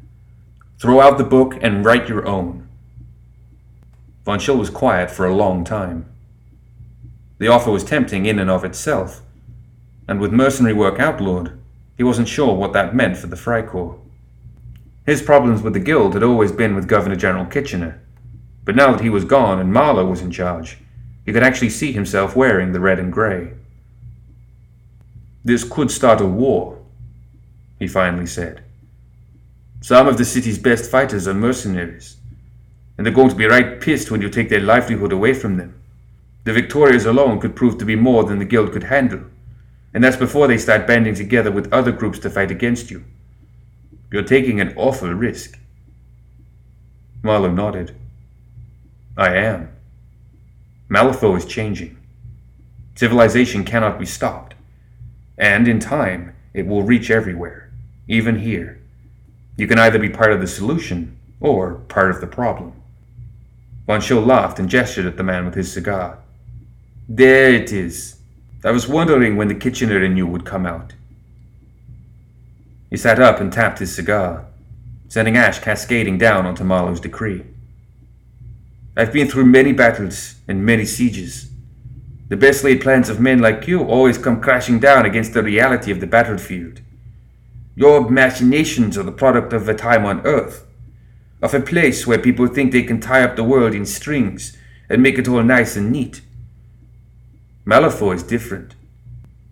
throw 0.81 1.01
out 1.01 1.19
the 1.19 1.25
book 1.25 1.59
and 1.61 1.85
write 1.85 2.09
your 2.09 2.27
own. 2.27 2.67
Von 4.25 4.39
Schill 4.39 4.57
was 4.57 4.71
quiet 4.71 5.11
for 5.11 5.27
a 5.27 5.35
long 5.35 5.63
time. 5.63 6.07
The 7.39 7.49
offer 7.49 7.71
was 7.71 7.85
tempting 7.85 8.25
in 8.25 8.39
and 8.39 8.49
of 8.49 8.65
itself, 8.65 9.21
and 10.09 10.19
with 10.19 10.33
mercenary 10.33 10.73
work 10.73 10.99
outlawed, 10.99 11.59
he 11.99 12.03
wasn't 12.03 12.29
sure 12.29 12.55
what 12.55 12.73
that 12.73 12.95
meant 12.95 13.19
for 13.19 13.27
the 13.27 13.37
Freikorps. 13.37 14.01
His 15.05 15.21
problems 15.21 15.61
with 15.61 15.75
the 15.75 15.81
Guild 15.81 16.15
had 16.15 16.23
always 16.23 16.51
been 16.51 16.75
with 16.75 16.89
Governor 16.89 17.17
General 17.17 17.45
Kitchener, 17.45 18.01
but 18.65 18.75
now 18.75 18.91
that 18.93 19.03
he 19.03 19.11
was 19.11 19.25
gone 19.25 19.59
and 19.59 19.73
Marlowe 19.73 20.07
was 20.07 20.23
in 20.23 20.31
charge, 20.31 20.79
he 21.27 21.33
could 21.33 21.43
actually 21.43 21.69
see 21.69 21.93
himself 21.93 22.35
wearing 22.35 22.73
the 22.73 22.81
red 22.81 22.99
and 22.99 23.13
grey. 23.13 23.53
This 25.45 25.63
could 25.63 25.91
start 25.91 26.23
a 26.23 26.27
war, 26.27 26.79
he 27.79 27.87
finally 27.87 28.27
said. 28.27 28.63
Some 29.83 30.09
of 30.09 30.17
the 30.17 30.25
city's 30.25 30.59
best 30.59 30.91
fighters 30.91 31.29
are 31.29 31.35
mercenaries, 31.35 32.17
and 32.97 33.05
they're 33.05 33.13
going 33.13 33.29
to 33.29 33.37
be 33.37 33.45
right 33.45 33.79
pissed 33.81 34.11
when 34.11 34.23
you 34.23 34.31
take 34.31 34.49
their 34.49 34.61
livelihood 34.61 35.13
away 35.13 35.35
from 35.35 35.59
them. 35.59 35.79
The 36.45 36.55
Victorias 36.55 37.05
alone 37.05 37.41
could 37.41 37.55
prove 37.55 37.77
to 37.79 37.85
be 37.85 37.97
more 37.97 38.25
than 38.25 38.39
the 38.39 38.47
Guild 38.47 38.73
could 38.73 38.85
handle 38.85 39.25
and 39.97 40.05
that's 40.05 40.17
before 40.19 40.47
they 40.47 40.59
start 40.59 40.87
banding 40.87 41.15
together 41.15 41.51
with 41.51 41.73
other 41.73 41.91
groups 41.91 42.19
to 42.19 42.29
fight 42.29 42.51
against 42.51 42.91
you. 42.91 43.03
You're 44.13 44.25
taking 44.25 44.61
an 44.61 44.75
awful 44.77 45.09
risk. 45.09 45.59
Marlowe 47.23 47.51
nodded. 47.51 47.97
I 49.17 49.35
am. 49.37 49.75
Malifaux 50.89 51.37
is 51.37 51.45
changing. 51.45 51.97
Civilization 52.95 53.65
cannot 53.65 53.99
be 53.99 54.07
stopped. 54.07 54.55
And 55.37 55.69
in 55.69 55.81
time, 55.81 56.35
it 56.55 56.67
will 56.67 56.83
reach 56.83 57.11
everywhere, 57.11 57.71
even 58.09 58.39
here. 58.39 58.81
You 59.57 59.67
can 59.67 59.79
either 59.79 59.99
be 59.99 60.09
part 60.09 60.33
of 60.33 60.41
the 60.41 60.47
solution 60.47 61.19
or 61.41 61.75
part 61.89 62.11
of 62.11 62.21
the 62.21 62.27
problem. 62.27 62.73
Von 63.87 64.01
laughed 64.27 64.59
and 64.59 64.69
gestured 64.69 65.07
at 65.07 65.17
the 65.17 65.23
man 65.23 65.45
with 65.45 65.55
his 65.55 65.73
cigar. 65.73 66.19
There 67.09 67.53
it 67.53 67.73
is. 67.73 68.17
I 68.65 68.71
was 68.71 68.89
wondering 68.89 69.37
when 69.37 69.49
the 69.49 69.55
Kitchener 69.55 70.03
in 70.03 70.17
you 70.17 70.27
would 70.27 70.45
come 70.45 70.67
out. 70.67 70.95
He 72.91 72.97
sat 72.97 73.21
up 73.21 73.41
and 73.41 73.53
tapped 73.53 73.79
his 73.79 73.95
cigar, 73.95 74.47
sending 75.09 75.37
ash 75.37 75.59
cascading 75.59 76.19
down 76.19 76.47
onto 76.47 76.65
Marlowe's 76.65 77.01
decree. 77.01 77.45
I've 78.99 79.13
been 79.13 79.29
through 79.29 79.45
many 79.45 79.73
battles 79.73 80.37
and 80.49 80.65
many 80.65 80.87
sieges. 80.87 81.51
The 82.29 82.37
best 82.37 82.65
laid 82.65 82.81
plans 82.81 83.11
of 83.11 83.21
men 83.21 83.41
like 83.41 83.69
you 83.69 83.85
always 83.85 84.17
come 84.17 84.41
crashing 84.41 84.81
down 84.81 85.05
against 85.05 85.35
the 85.35 85.43
reality 85.43 85.93
of 85.93 86.01
the 86.01 86.07
battlefield. 86.07 86.81
Your 87.75 88.09
machinations 88.09 88.97
are 88.97 89.03
the 89.03 89.13
product 89.13 89.53
of 89.53 89.69
a 89.69 89.75
time 89.75 90.07
on 90.07 90.27
Earth, 90.27 90.67
of 91.43 91.53
a 91.53 91.61
place 91.61 92.07
where 92.07 92.19
people 92.19 92.47
think 92.47 92.73
they 92.73 92.83
can 92.83 92.99
tie 92.99 93.23
up 93.23 93.37
the 93.37 93.45
world 93.45 93.75
in 93.75 93.85
strings 93.85 94.57
and 94.89 95.03
make 95.03 95.19
it 95.19 95.29
all 95.29 95.43
nice 95.43 95.77
and 95.77 95.93
neat. 95.93 96.23
Malifaux 97.67 98.15
is 98.15 98.23
different. 98.23 98.77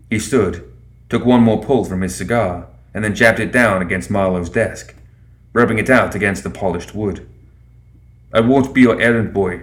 He 0.08 0.18
stood, 0.18 0.72
took 1.10 1.26
one 1.26 1.42
more 1.42 1.62
pull 1.62 1.84
from 1.84 2.00
his 2.00 2.14
cigar, 2.14 2.68
and 2.94 3.04
then 3.04 3.14
jabbed 3.14 3.40
it 3.40 3.52
down 3.52 3.82
against 3.82 4.10
Marlowe's 4.10 4.48
desk, 4.48 4.94
rubbing 5.52 5.78
it 5.78 5.90
out 5.90 6.14
against 6.14 6.44
the 6.44 6.50
polished 6.50 6.94
wood. 6.94 7.28
I 8.34 8.40
won't 8.40 8.74
be 8.74 8.80
your 8.80 9.00
errand 9.00 9.32
boy, 9.32 9.62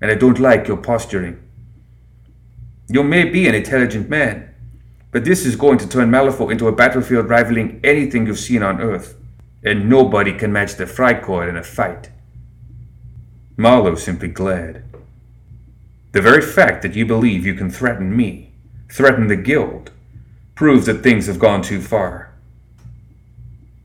and 0.00 0.08
I 0.08 0.14
don't 0.14 0.38
like 0.38 0.68
your 0.68 0.76
posturing. 0.76 1.42
You 2.88 3.02
may 3.02 3.24
be 3.24 3.48
an 3.48 3.56
intelligent 3.56 4.08
man, 4.08 4.54
but 5.10 5.24
this 5.24 5.44
is 5.44 5.56
going 5.56 5.78
to 5.78 5.88
turn 5.88 6.08
Malifaux 6.08 6.52
into 6.52 6.68
a 6.68 6.72
battlefield 6.72 7.28
rivaling 7.28 7.80
anything 7.82 8.28
you've 8.28 8.38
seen 8.38 8.62
on 8.62 8.80
Earth, 8.80 9.16
and 9.64 9.90
nobody 9.90 10.32
can 10.32 10.52
match 10.52 10.76
the 10.76 10.84
Freikorps 10.84 11.48
in 11.48 11.56
a 11.56 11.64
fight. 11.64 12.10
Marlowe 13.56 13.96
simply 13.96 14.28
glared. 14.28 14.84
The 16.12 16.22
very 16.22 16.42
fact 16.42 16.82
that 16.82 16.94
you 16.94 17.04
believe 17.04 17.44
you 17.44 17.54
can 17.54 17.70
threaten 17.70 18.16
me, 18.16 18.52
threaten 18.88 19.26
the 19.26 19.36
Guild, 19.36 19.90
proves 20.54 20.86
that 20.86 21.02
things 21.02 21.26
have 21.26 21.40
gone 21.40 21.62
too 21.62 21.80
far. 21.80 22.32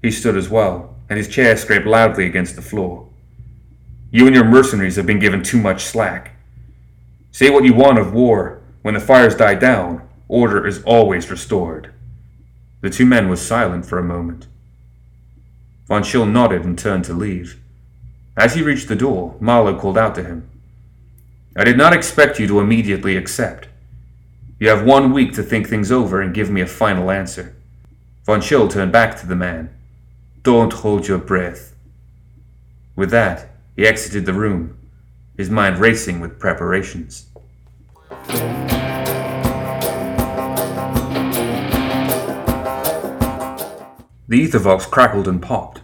He 0.03 0.11
stood 0.11 0.37
as 0.37 0.47
well, 0.47 0.95
and 1.09 1.17
his 1.17 1.27
chair 1.27 1.57
scraped 1.57 1.87
loudly 1.87 2.27
against 2.27 2.55
the 2.55 2.61
floor. 2.61 3.06
You 4.11 4.25
and 4.25 4.35
your 4.35 4.45
mercenaries 4.45 4.95
have 4.95 5.05
been 5.05 5.19
given 5.19 5.43
too 5.43 5.59
much 5.59 5.83
slack. 5.83 6.35
Say 7.31 7.49
what 7.49 7.65
you 7.65 7.73
want 7.73 7.99
of 7.99 8.13
war, 8.13 8.61
when 8.81 8.93
the 8.93 8.99
fires 8.99 9.35
die 9.35 9.55
down, 9.55 10.07
order 10.27 10.65
is 10.65 10.81
always 10.83 11.29
restored. 11.29 11.93
The 12.81 12.89
two 12.89 13.05
men 13.05 13.27
were 13.27 13.35
silent 13.35 13.85
for 13.85 13.99
a 13.99 14.03
moment. 14.03 14.47
Von 15.87 16.03
Schill 16.03 16.25
nodded 16.25 16.63
and 16.63 16.77
turned 16.77 17.05
to 17.05 17.13
leave. 17.13 17.59
As 18.37 18.53
he 18.53 18.61
reached 18.61 18.87
the 18.87 18.95
door, 18.95 19.35
Marlowe 19.39 19.79
called 19.79 19.97
out 19.97 20.15
to 20.15 20.23
him. 20.23 20.49
I 21.55 21.63
did 21.63 21.77
not 21.77 21.93
expect 21.93 22.39
you 22.39 22.47
to 22.47 22.59
immediately 22.59 23.17
accept. 23.17 23.67
You 24.59 24.69
have 24.69 24.85
one 24.85 25.11
week 25.11 25.33
to 25.33 25.43
think 25.43 25.67
things 25.67 25.91
over 25.91 26.21
and 26.21 26.33
give 26.33 26.49
me 26.49 26.61
a 26.61 26.67
final 26.67 27.11
answer. 27.11 27.55
Von 28.25 28.41
Schill 28.41 28.67
turned 28.67 28.91
back 28.91 29.17
to 29.19 29.27
the 29.27 29.35
man. 29.35 29.69
Don't 30.43 30.71
hold 30.71 31.07
your 31.07 31.17
breath. 31.17 31.75
With 32.95 33.11
that, 33.11 33.49
he 33.77 33.85
exited 33.85 34.25
the 34.25 34.33
room, 34.33 34.75
his 35.37 35.51
mind 35.51 35.77
racing 35.77 36.19
with 36.19 36.39
preparations. 36.39 37.27
The 44.27 44.45
ethervox 44.45 44.89
crackled 44.89 45.27
and 45.27 45.39
popped, 45.39 45.81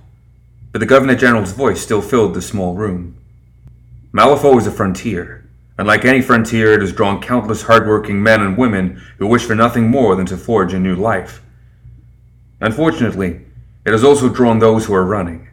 but 0.71 0.79
the 0.79 0.88
Governor 0.88 1.15
General's 1.15 1.51
voice 1.51 1.81
still 1.81 2.01
filled 2.01 2.33
the 2.33 2.41
small 2.41 2.73
room. 2.73 3.15
Malifaux 4.12 4.57
is 4.57 4.65
a 4.65 4.71
frontier, 4.71 5.47
and 5.77 5.88
like 5.88 6.03
any 6.03 6.23
frontier, 6.23 6.73
it 6.73 6.81
has 6.81 6.91
drawn 6.91 7.21
countless 7.21 7.62
hardworking 7.62 8.23
men 8.23 8.41
and 8.41 8.57
women 8.57 9.00
who 9.19 9.27
wish 9.27 9.43
for 9.43 9.53
nothing 9.53 9.88
more 9.88 10.15
than 10.15 10.25
to 10.25 10.35
forge 10.35 10.73
a 10.73 10.79
new 10.79 10.95
life. 10.95 11.43
Unfortunately, 12.59 13.41
it 13.85 13.91
has 13.91 14.03
also 14.03 14.29
drawn 14.29 14.57
those 14.57 14.85
who 14.85 14.95
are 14.95 15.05
running, 15.05 15.50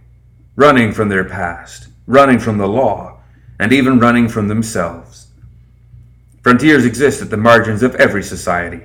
running 0.56 0.92
from 0.92 1.10
their 1.10 1.24
past, 1.24 1.89
running 2.06 2.38
from 2.38 2.58
the 2.58 2.68
law, 2.68 3.18
and 3.58 3.72
even 3.72 3.98
running 3.98 4.28
from 4.28 4.48
themselves. 4.48 5.28
Frontiers 6.42 6.86
exist 6.86 7.20
at 7.20 7.30
the 7.30 7.36
margins 7.36 7.82
of 7.82 7.94
every 7.96 8.22
society, 8.22 8.82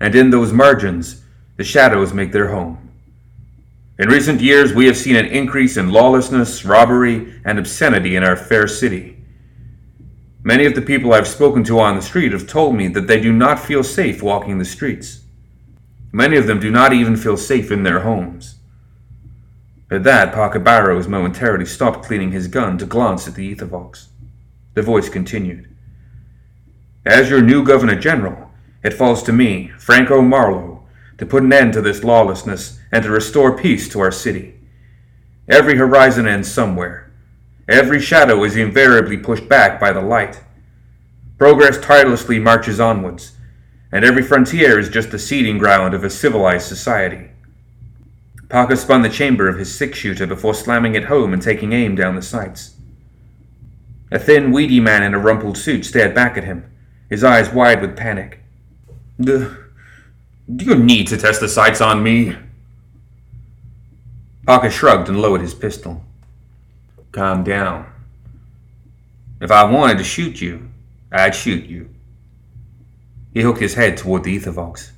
and 0.00 0.14
in 0.14 0.30
those 0.30 0.52
margins, 0.52 1.22
the 1.56 1.64
shadows 1.64 2.12
make 2.12 2.32
their 2.32 2.48
home. 2.48 2.88
In 3.98 4.08
recent 4.08 4.40
years, 4.40 4.72
we 4.72 4.86
have 4.86 4.96
seen 4.96 5.16
an 5.16 5.26
increase 5.26 5.76
in 5.76 5.90
lawlessness, 5.90 6.64
robbery, 6.64 7.40
and 7.44 7.58
obscenity 7.58 8.14
in 8.14 8.22
our 8.22 8.36
fair 8.36 8.68
city. 8.68 9.16
Many 10.44 10.66
of 10.66 10.74
the 10.74 10.82
people 10.82 11.12
I've 11.12 11.26
spoken 11.26 11.64
to 11.64 11.80
on 11.80 11.96
the 11.96 12.02
street 12.02 12.32
have 12.32 12.46
told 12.46 12.76
me 12.76 12.86
that 12.88 13.08
they 13.08 13.20
do 13.20 13.32
not 13.32 13.58
feel 13.58 13.82
safe 13.82 14.22
walking 14.22 14.58
the 14.58 14.64
streets. 14.64 15.22
Many 16.12 16.36
of 16.36 16.46
them 16.46 16.60
do 16.60 16.70
not 16.70 16.92
even 16.92 17.16
feel 17.16 17.36
safe 17.36 17.72
in 17.72 17.82
their 17.82 18.00
homes. 18.00 18.57
At 19.90 20.04
that, 20.04 20.34
Parker 20.34 20.58
Barrows 20.58 21.08
momentarily 21.08 21.64
stopped 21.64 22.04
cleaning 22.04 22.32
his 22.32 22.46
gun 22.46 22.76
to 22.78 22.86
glance 22.86 23.26
at 23.26 23.34
the 23.34 23.54
ethervox. 23.54 24.08
The 24.74 24.82
voice 24.82 25.08
continued. 25.08 25.74
As 27.06 27.30
your 27.30 27.40
new 27.40 27.64
Governor 27.64 27.98
General, 27.98 28.50
it 28.82 28.92
falls 28.92 29.22
to 29.22 29.32
me, 29.32 29.68
Franco 29.78 30.20
Marlowe, 30.20 30.86
to 31.16 31.26
put 31.26 31.42
an 31.42 31.52
end 31.52 31.72
to 31.72 31.80
this 31.80 32.04
lawlessness 32.04 32.78
and 32.92 33.02
to 33.02 33.10
restore 33.10 33.56
peace 33.56 33.88
to 33.88 34.00
our 34.00 34.12
city. 34.12 34.60
Every 35.48 35.76
horizon 35.76 36.28
ends 36.28 36.52
somewhere. 36.52 37.10
Every 37.66 38.00
shadow 38.00 38.44
is 38.44 38.56
invariably 38.56 39.16
pushed 39.16 39.48
back 39.48 39.80
by 39.80 39.92
the 39.92 40.02
light. 40.02 40.42
Progress 41.38 41.78
tirelessly 41.78 42.38
marches 42.38 42.78
onwards, 42.78 43.32
and 43.90 44.04
every 44.04 44.22
frontier 44.22 44.78
is 44.78 44.90
just 44.90 45.10
the 45.10 45.18
seeding 45.18 45.56
ground 45.56 45.94
of 45.94 46.04
a 46.04 46.10
civilized 46.10 46.66
society. 46.66 47.30
Parker 48.48 48.76
spun 48.76 49.02
the 49.02 49.10
chamber 49.10 49.48
of 49.48 49.58
his 49.58 49.74
six 49.74 49.98
shooter 49.98 50.26
before 50.26 50.54
slamming 50.54 50.94
it 50.94 51.04
home 51.04 51.32
and 51.32 51.42
taking 51.42 51.72
aim 51.72 51.94
down 51.94 52.14
the 52.14 52.22
sights. 52.22 52.76
A 54.10 54.18
thin, 54.18 54.52
weedy 54.52 54.80
man 54.80 55.02
in 55.02 55.12
a 55.12 55.18
rumpled 55.18 55.58
suit 55.58 55.84
stared 55.84 56.14
back 56.14 56.38
at 56.38 56.44
him, 56.44 56.64
his 57.10 57.22
eyes 57.22 57.52
wide 57.52 57.82
with 57.82 57.96
panic. 57.96 58.40
Do 59.20 59.54
you 60.48 60.76
need 60.76 61.08
to 61.08 61.18
test 61.18 61.40
the 61.40 61.48
sights 61.48 61.82
on 61.82 62.02
me? 62.02 62.36
Parker 64.46 64.70
shrugged 64.70 65.10
and 65.10 65.20
lowered 65.20 65.42
his 65.42 65.52
pistol. 65.52 66.02
Calm 67.12 67.44
down. 67.44 67.84
If 69.42 69.50
I 69.50 69.70
wanted 69.70 69.98
to 69.98 70.04
shoot 70.04 70.40
you, 70.40 70.70
I'd 71.12 71.34
shoot 71.34 71.66
you. 71.66 71.90
He 73.34 73.42
hooked 73.42 73.60
his 73.60 73.74
head 73.74 73.98
toward 73.98 74.24
the 74.24 74.38
ethervox. 74.38 74.92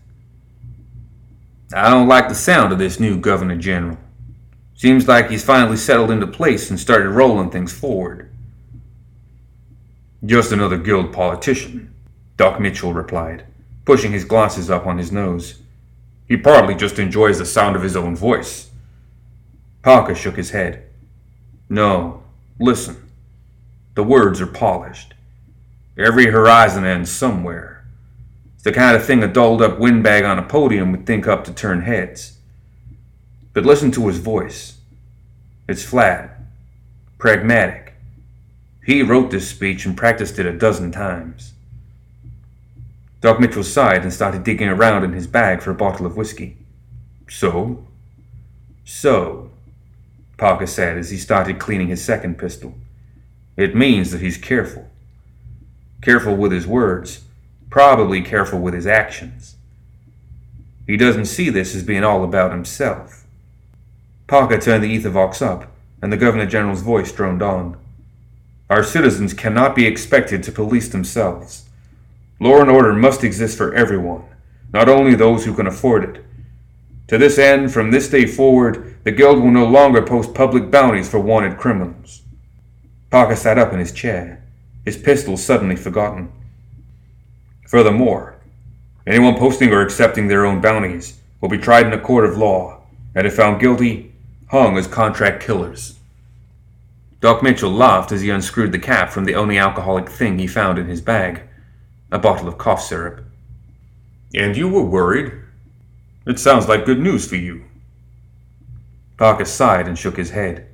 I 1.73 1.91
don't 1.91 2.09
like 2.09 2.29
the 2.29 2.35
sound 2.35 2.73
of 2.73 2.79
this 2.79 2.99
new 2.99 3.19
Governor 3.21 3.57
General. 3.57 3.99
Seems 4.75 5.07
like 5.07 5.31
he's 5.31 5.45
finally 5.45 5.77
settled 5.77 6.11
into 6.11 6.27
place 6.27 6.71
and 6.71 6.81
started 6.81 7.11
rolling 7.11 7.51
things 7.51 7.73
forward. 7.73 8.31
Just 10.25 10.53
another 10.53 10.79
guild 10.79 11.13
politician, 11.13 11.95
Doc 12.37 12.61
Mitchell 12.61 12.93
replied 12.93 13.45
pushing 13.85 14.13
his 14.13 14.25
glasses 14.25 14.71
up 14.71 14.87
on 14.87 14.99
his 14.99 15.11
nose. 15.11 15.61
He 16.29 16.37
probably 16.37 16.77
just 16.77 16.99
enjoys 16.99 17.39
the 17.39 17.45
sound 17.45 17.75
of 17.75 17.83
his 17.83 17.97
own 17.97 18.15
voice. 18.15 18.71
Parker 19.83 20.15
shook 20.15 20.37
his 20.37 20.51
head. 20.51 20.85
No, 21.69 22.23
listen. 22.61 23.11
The 23.95 24.05
words 24.05 24.41
are 24.41 24.47
polished. 24.47 25.15
Every 25.99 26.27
horizon 26.27 26.85
ends 26.85 27.11
somewhere. 27.11 27.70
It's 28.61 28.65
the 28.67 28.73
kind 28.73 28.95
of 28.95 29.07
thing 29.07 29.23
a 29.23 29.27
dolled 29.27 29.63
up 29.63 29.79
windbag 29.79 30.23
on 30.23 30.39
a 30.39 30.43
podium 30.43 30.93
would 30.93 31.07
think 31.07 31.27
up 31.27 31.45
to 31.45 31.55
turn 31.55 31.81
heads. 31.81 32.37
But 33.55 33.65
listen 33.65 33.91
to 33.93 34.07
his 34.07 34.19
voice. 34.19 34.77
It's 35.67 35.83
flat, 35.83 36.39
pragmatic. 37.17 37.95
He 38.85 39.03
wrote 39.03 39.31
this 39.31 39.49
speech 39.49 39.87
and 39.87 39.97
practiced 39.97 40.39
it 40.39 40.45
a 40.45 40.53
dozen 40.53 40.93
times. 40.93 41.55
Doc 43.23 43.41
Mitchell 43.41 43.65
sighed 43.65 44.03
and 44.03 44.13
started 44.13 44.45
digging 44.45 44.69
around 44.69 45.05
in 45.05 45.15
his 45.15 45.27
bag 45.27 45.63
for 45.63 45.71
a 45.71 45.75
bottle 45.75 46.05
of 46.05 46.19
whiskey. 46.19 46.59
So? 47.31 47.87
So, 48.85 49.53
Parker 50.37 50.67
said 50.67 50.99
as 50.99 51.09
he 51.09 51.17
started 51.17 51.59
cleaning 51.59 51.89
his 51.89 52.05
second 52.05 52.37
pistol. 52.37 52.75
It 53.57 53.75
means 53.75 54.11
that 54.11 54.21
he's 54.21 54.37
careful. 54.37 54.91
Careful 56.03 56.37
with 56.37 56.53
his 56.53 56.67
words, 56.67 57.25
probably 57.71 58.21
careful 58.21 58.59
with 58.59 58.75
his 58.75 58.87
actions. 58.87 59.57
He 60.87 60.97
doesn't 60.97 61.27
see 61.27 61.51
this 61.51 61.75
as 61.75 61.85
being 61.85 62.05
all 62.05 62.25
about 62.25 62.51
himself. 62.51 63.25
Parker 64.27 64.59
turned 64.59 64.83
the 64.83 64.97
ethervox 64.97 65.41
up, 65.41 65.73
and 66.03 66.13
the 66.13 66.17
Governor 66.17 66.47
General's 66.47 66.83
voice 66.83 67.13
droned 67.13 67.43
on. 67.43 67.77
Our 68.69 68.83
citizens 68.83 69.35
cannot 69.35 69.75
be 69.75 69.87
expected 69.87 70.43
to 70.43 70.53
police 70.53 70.89
themselves. 70.89 71.69
Law 72.41 72.61
and 72.61 72.71
order 72.71 72.93
must 72.93 73.23
exist 73.23 73.57
for 73.57 73.75
everyone, 73.75 74.25
not 74.73 74.89
only 74.89 75.15
those 75.15 75.45
who 75.45 75.55
can 75.55 75.67
afford 75.67 76.05
it. 76.05 76.25
To 77.09 77.19
this 77.19 77.39
end, 77.39 77.73
from 77.73 77.91
this 77.91 78.09
day 78.09 78.27
forward, 78.27 78.97
the 79.05 79.11
Guild 79.11 79.41
will 79.41 79.51
no 79.51 79.67
longer 79.67 80.01
post 80.01 80.35
public 80.35 80.71
bounties 80.71 81.09
for 81.09 81.19
wanted 81.19 81.59
criminals. 81.59 82.23
Parker 83.11 83.35
sat 83.35 83.59
up 83.59 83.73
in 83.73 83.81
his 83.81 83.93
chair, 83.93 84.45
his 84.85 84.97
pistol 84.97 85.37
suddenly 85.37 85.77
forgotten. 85.77 86.33
Furthermore, 87.71 88.35
anyone 89.07 89.37
posting 89.37 89.73
or 89.73 89.81
accepting 89.81 90.27
their 90.27 90.45
own 90.45 90.61
bounties 90.61 91.21
will 91.41 91.49
be 91.49 91.57
tried 91.57 91.87
in 91.87 91.93
a 91.93 92.01
court 92.01 92.25
of 92.25 92.37
law, 92.37 92.83
and 93.15 93.29
if 93.29 93.37
found 93.37 93.61
guilty, 93.61 94.13
hung 94.49 94.77
as 94.77 94.89
contract 94.89 95.41
killers. 95.41 96.01
Doc 97.21 97.45
Mitchell 97.45 97.71
laughed 97.71 98.11
as 98.11 98.23
he 98.23 98.31
unscrewed 98.31 98.73
the 98.73 98.79
cap 98.81 99.11
from 99.11 99.25
the 99.25 99.37
only 99.37 99.57
alcoholic 99.57 100.09
thing 100.09 100.37
he 100.37 100.49
found 100.49 100.81
in 100.81 100.89
his 100.89 101.01
bag 101.01 101.43
a 102.11 102.19
bottle 102.19 102.49
of 102.49 102.59
cough 102.59 102.83
syrup. 102.83 103.25
And 104.35 104.57
you 104.57 104.69
were 104.69 104.83
worried? 104.83 105.33
It 106.27 106.41
sounds 106.41 106.67
like 106.67 106.85
good 106.85 106.99
news 106.99 107.25
for 107.25 107.37
you. 107.37 107.67
Parker 109.17 109.45
sighed 109.45 109.87
and 109.87 109.97
shook 109.97 110.17
his 110.17 110.31
head. 110.31 110.67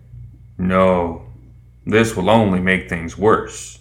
No, 0.56 1.26
this 1.85 2.16
will 2.16 2.30
only 2.30 2.59
make 2.59 2.88
things 2.88 3.18
worse. 3.18 3.80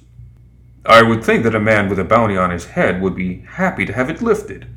I 0.86 1.02
would 1.02 1.24
think 1.24 1.44
that 1.44 1.56
a 1.56 1.60
man 1.60 1.90
with 1.90 1.98
a 1.98 2.04
bounty 2.04 2.38
on 2.38 2.52
his 2.52 2.66
head 2.66 3.02
would 3.02 3.16
be 3.16 3.42
happy 3.48 3.86
to 3.86 3.94
have 3.94 4.10
it 4.10 4.22
lifted. 4.22 4.68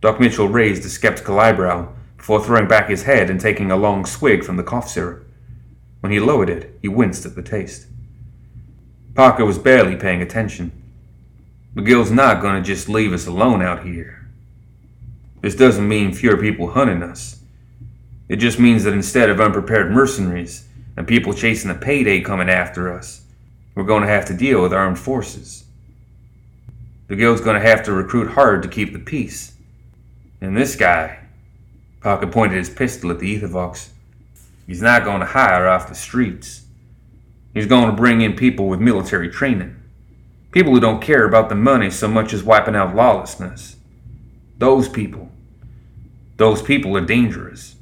Doc 0.00 0.18
Mitchell 0.18 0.48
raised 0.48 0.84
a 0.84 0.88
skeptical 0.88 1.38
eyebrow 1.38 1.92
before 2.16 2.42
throwing 2.42 2.66
back 2.66 2.88
his 2.88 3.04
head 3.04 3.30
and 3.30 3.40
taking 3.40 3.70
a 3.70 3.76
long 3.76 4.04
swig 4.04 4.42
from 4.42 4.56
the 4.56 4.64
cough 4.64 4.88
syrup. 4.88 5.24
When 6.00 6.10
he 6.10 6.18
lowered 6.18 6.50
it, 6.50 6.76
he 6.82 6.88
winced 6.88 7.24
at 7.24 7.36
the 7.36 7.42
taste. 7.42 7.86
Parker 9.14 9.44
was 9.44 9.58
barely 9.58 9.94
paying 9.94 10.22
attention. 10.22 10.72
McGill's 11.74 12.10
not 12.10 12.42
gonna 12.42 12.62
just 12.62 12.88
leave 12.88 13.12
us 13.12 13.26
alone 13.26 13.62
out 13.62 13.84
here. 13.84 14.28
This 15.40 15.54
doesn't 15.54 15.86
mean 15.86 16.12
fewer 16.12 16.36
people 16.36 16.72
hunting 16.72 17.02
us. 17.02 17.40
It 18.28 18.36
just 18.36 18.58
means 18.58 18.82
that 18.84 18.92
instead 18.92 19.30
of 19.30 19.40
unprepared 19.40 19.92
mercenaries 19.92 20.68
and 20.96 21.06
people 21.06 21.32
chasing 21.32 21.70
a 21.70 21.74
payday 21.74 22.20
coming 22.20 22.50
after 22.50 22.92
us, 22.92 23.22
we're 23.78 23.84
going 23.84 24.02
to 24.02 24.08
have 24.08 24.24
to 24.24 24.34
deal 24.34 24.60
with 24.60 24.72
armed 24.72 24.98
forces. 24.98 25.62
The 27.06 27.14
guild's 27.14 27.40
going 27.40 27.62
to 27.62 27.68
have 27.68 27.84
to 27.84 27.92
recruit 27.92 28.32
hard 28.32 28.60
to 28.64 28.68
keep 28.68 28.92
the 28.92 28.98
peace. 28.98 29.52
And 30.40 30.56
this 30.56 30.74
guy, 30.74 31.20
Parker 32.00 32.26
pointed 32.26 32.58
his 32.58 32.70
pistol 32.70 33.12
at 33.12 33.20
the 33.20 33.40
Ethervox, 33.40 33.90
he's 34.66 34.82
not 34.82 35.04
going 35.04 35.20
to 35.20 35.26
hire 35.26 35.68
off 35.68 35.88
the 35.88 35.94
streets. 35.94 36.62
He's 37.54 37.66
going 37.66 37.86
to 37.86 37.92
bring 37.92 38.20
in 38.20 38.34
people 38.34 38.66
with 38.66 38.80
military 38.80 39.28
training. 39.28 39.80
People 40.50 40.72
who 40.72 40.80
don't 40.80 41.00
care 41.00 41.24
about 41.24 41.48
the 41.48 41.54
money 41.54 41.88
so 41.88 42.08
much 42.08 42.32
as 42.32 42.42
wiping 42.42 42.74
out 42.74 42.96
lawlessness. 42.96 43.76
Those 44.58 44.88
people. 44.88 45.30
Those 46.36 46.62
people 46.62 46.96
are 46.96 47.06
dangerous. 47.06 47.76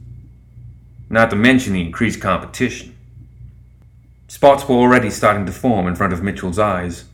Not 1.08 1.30
to 1.30 1.36
mention 1.36 1.72
the 1.72 1.80
increased 1.80 2.20
competition. 2.20 2.95
Spots 4.36 4.68
were 4.68 4.74
already 4.74 5.08
starting 5.08 5.46
to 5.46 5.50
form 5.50 5.86
in 5.86 5.96
front 5.96 6.12
of 6.12 6.22
Mitchell's 6.22 6.58
eyes. 6.58 7.06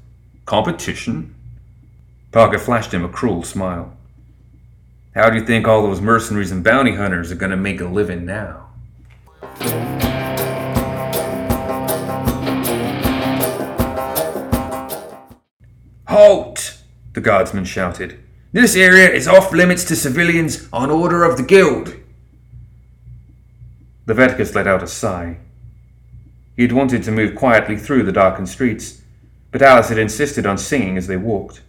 Competition? 0.44 1.36
Parker 2.32 2.58
flashed 2.58 2.92
him 2.92 3.04
a 3.04 3.08
cruel 3.08 3.44
smile. 3.44 3.96
How 5.14 5.30
do 5.30 5.38
you 5.38 5.46
think 5.46 5.68
all 5.68 5.84
those 5.84 6.00
mercenaries 6.00 6.50
and 6.50 6.64
bounty 6.64 6.96
hunters 6.96 7.30
are 7.30 7.36
going 7.36 7.52
to 7.52 7.56
make 7.56 7.80
a 7.80 7.84
living 7.84 8.26
now? 8.26 8.70
Halt! 16.08 16.82
The 17.12 17.20
guardsman 17.20 17.66
shouted. 17.66 18.18
This 18.50 18.74
area 18.74 19.08
is 19.08 19.28
off 19.28 19.52
limits 19.52 19.84
to 19.84 19.94
civilians 19.94 20.68
on 20.72 20.90
order 20.90 21.22
of 21.22 21.36
the 21.36 21.44
guild. 21.44 21.94
Leviticus 24.08 24.56
let 24.56 24.66
out 24.66 24.82
a 24.82 24.88
sigh. 24.88 25.38
He 26.56 26.62
had 26.62 26.72
wanted 26.72 27.02
to 27.04 27.10
move 27.10 27.34
quietly 27.34 27.76
through 27.76 28.02
the 28.02 28.12
darkened 28.12 28.48
streets, 28.48 29.02
but 29.50 29.62
Alice 29.62 29.88
had 29.88 29.98
insisted 29.98 30.46
on 30.46 30.58
singing 30.58 30.96
as 30.96 31.06
they 31.06 31.16
walked. 31.16 31.62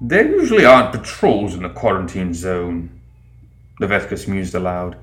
There 0.00 0.26
usually 0.26 0.64
aren't 0.64 0.92
patrols 0.92 1.54
in 1.54 1.62
the 1.62 1.68
quarantine 1.68 2.34
zone, 2.34 2.98
Leviticus 3.80 4.26
mused 4.26 4.54
aloud. 4.54 4.96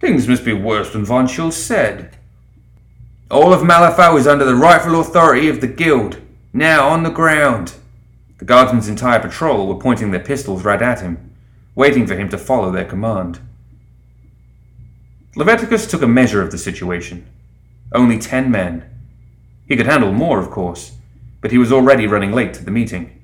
Things 0.00 0.28
must 0.28 0.44
be 0.44 0.52
worse 0.52 0.92
than 0.92 1.04
Von 1.04 1.26
Schultz 1.26 1.56
said. 1.56 2.16
All 3.30 3.52
of 3.52 3.62
Malifaux 3.62 4.18
is 4.18 4.26
under 4.26 4.44
the 4.44 4.54
rightful 4.54 5.00
authority 5.00 5.48
of 5.48 5.60
the 5.60 5.66
Guild, 5.66 6.20
now 6.52 6.88
on 6.88 7.02
the 7.02 7.10
ground. 7.10 7.74
The 8.38 8.44
guardsmen's 8.44 8.88
entire 8.88 9.20
patrol 9.20 9.66
were 9.66 9.80
pointing 9.80 10.10
their 10.10 10.20
pistols 10.20 10.64
right 10.64 10.82
at 10.82 11.00
him, 11.00 11.34
waiting 11.74 12.06
for 12.06 12.16
him 12.16 12.28
to 12.30 12.38
follow 12.38 12.70
their 12.70 12.84
command. 12.84 13.40
Leviticus 15.36 15.86
took 15.86 16.02
a 16.02 16.06
measure 16.06 16.42
of 16.42 16.50
the 16.50 16.58
situation. 16.58 17.26
Only 17.92 18.18
ten 18.18 18.50
men. 18.50 18.84
He 19.66 19.76
could 19.76 19.86
handle 19.86 20.12
more, 20.12 20.38
of 20.38 20.50
course, 20.50 20.92
but 21.40 21.50
he 21.50 21.58
was 21.58 21.72
already 21.72 22.06
running 22.06 22.32
late 22.32 22.54
to 22.54 22.64
the 22.64 22.70
meeting. 22.70 23.22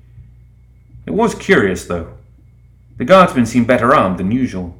It 1.05 1.11
was 1.11 1.35
curious, 1.35 1.85
though. 1.85 2.13
The 2.97 3.05
guardsmen 3.05 3.45
seemed 3.45 3.67
better 3.67 3.93
armed 3.95 4.17
than 4.17 4.31
usual. 4.31 4.77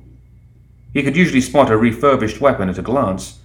He 0.93 1.03
could 1.03 1.15
usually 1.15 1.41
spot 1.41 1.71
a 1.71 1.77
refurbished 1.77 2.41
weapon 2.41 2.69
at 2.69 2.77
a 2.77 2.83
glance, 2.83 3.39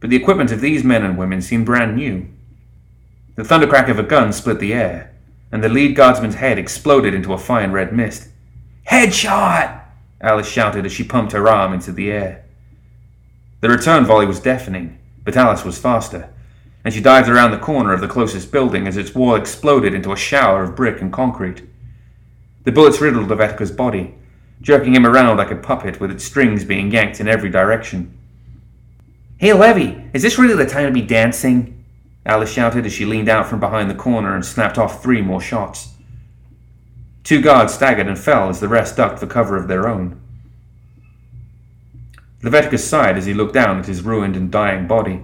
but 0.00 0.10
the 0.10 0.16
equipment 0.16 0.52
of 0.52 0.60
these 0.60 0.84
men 0.84 1.04
and 1.04 1.16
women 1.16 1.42
seemed 1.42 1.66
brand 1.66 1.96
new. 1.96 2.28
The 3.34 3.42
thundercrack 3.42 3.88
of 3.88 3.98
a 3.98 4.02
gun 4.02 4.32
split 4.32 4.60
the 4.60 4.74
air, 4.74 5.12
and 5.50 5.62
the 5.62 5.68
lead 5.68 5.96
guardsman's 5.96 6.36
head 6.36 6.58
exploded 6.58 7.14
into 7.14 7.32
a 7.32 7.38
fine 7.38 7.72
red 7.72 7.92
mist. 7.92 8.28
Headshot! 8.88 9.80
Alice 10.20 10.48
shouted 10.48 10.86
as 10.86 10.92
she 10.92 11.02
pumped 11.02 11.32
her 11.32 11.48
arm 11.48 11.72
into 11.72 11.92
the 11.92 12.10
air. 12.10 12.44
The 13.60 13.68
return 13.68 14.04
volley 14.04 14.26
was 14.26 14.40
deafening, 14.40 14.98
but 15.24 15.36
Alice 15.36 15.64
was 15.64 15.78
faster, 15.78 16.32
and 16.84 16.92
she 16.92 17.00
dived 17.00 17.28
around 17.28 17.50
the 17.50 17.58
corner 17.58 17.92
of 17.92 18.00
the 18.00 18.08
closest 18.08 18.50
building 18.50 18.86
as 18.86 18.96
its 18.96 19.14
wall 19.14 19.34
exploded 19.34 19.94
into 19.94 20.12
a 20.12 20.16
shower 20.16 20.64
of 20.64 20.76
brick 20.76 21.00
and 21.00 21.12
concrete. 21.12 21.62
The 22.64 22.72
bullets 22.72 23.00
riddled 23.00 23.28
Leviticus' 23.28 23.70
body, 23.70 24.14
jerking 24.60 24.94
him 24.94 25.06
around 25.06 25.36
like 25.36 25.50
a 25.50 25.56
puppet 25.56 26.00
with 26.00 26.10
its 26.10 26.24
strings 26.24 26.64
being 26.64 26.90
yanked 26.90 27.20
in 27.20 27.28
every 27.28 27.50
direction. 27.50 28.16
Hey, 29.38 29.52
Levy, 29.52 30.08
is 30.14 30.22
this 30.22 30.38
really 30.38 30.54
the 30.54 30.70
time 30.70 30.86
to 30.86 30.92
be 30.92 31.02
dancing? 31.06 31.84
Alice 32.24 32.52
shouted 32.52 32.86
as 32.86 32.92
she 32.92 33.04
leaned 33.04 33.28
out 33.28 33.48
from 33.48 33.58
behind 33.58 33.90
the 33.90 33.94
corner 33.94 34.36
and 34.36 34.44
snapped 34.44 34.78
off 34.78 35.02
three 35.02 35.20
more 35.20 35.40
shots. 35.40 35.94
Two 37.24 37.40
guards 37.40 37.74
staggered 37.74 38.06
and 38.06 38.18
fell 38.18 38.48
as 38.48 38.60
the 38.60 38.68
rest 38.68 38.96
ducked 38.96 39.18
for 39.18 39.26
cover 39.26 39.56
of 39.56 39.66
their 39.66 39.88
own. 39.88 40.21
Leviticus 42.42 42.88
sighed 42.88 43.16
as 43.16 43.26
he 43.26 43.34
looked 43.34 43.54
down 43.54 43.78
at 43.78 43.86
his 43.86 44.02
ruined 44.02 44.36
and 44.36 44.50
dying 44.50 44.86
body. 44.86 45.22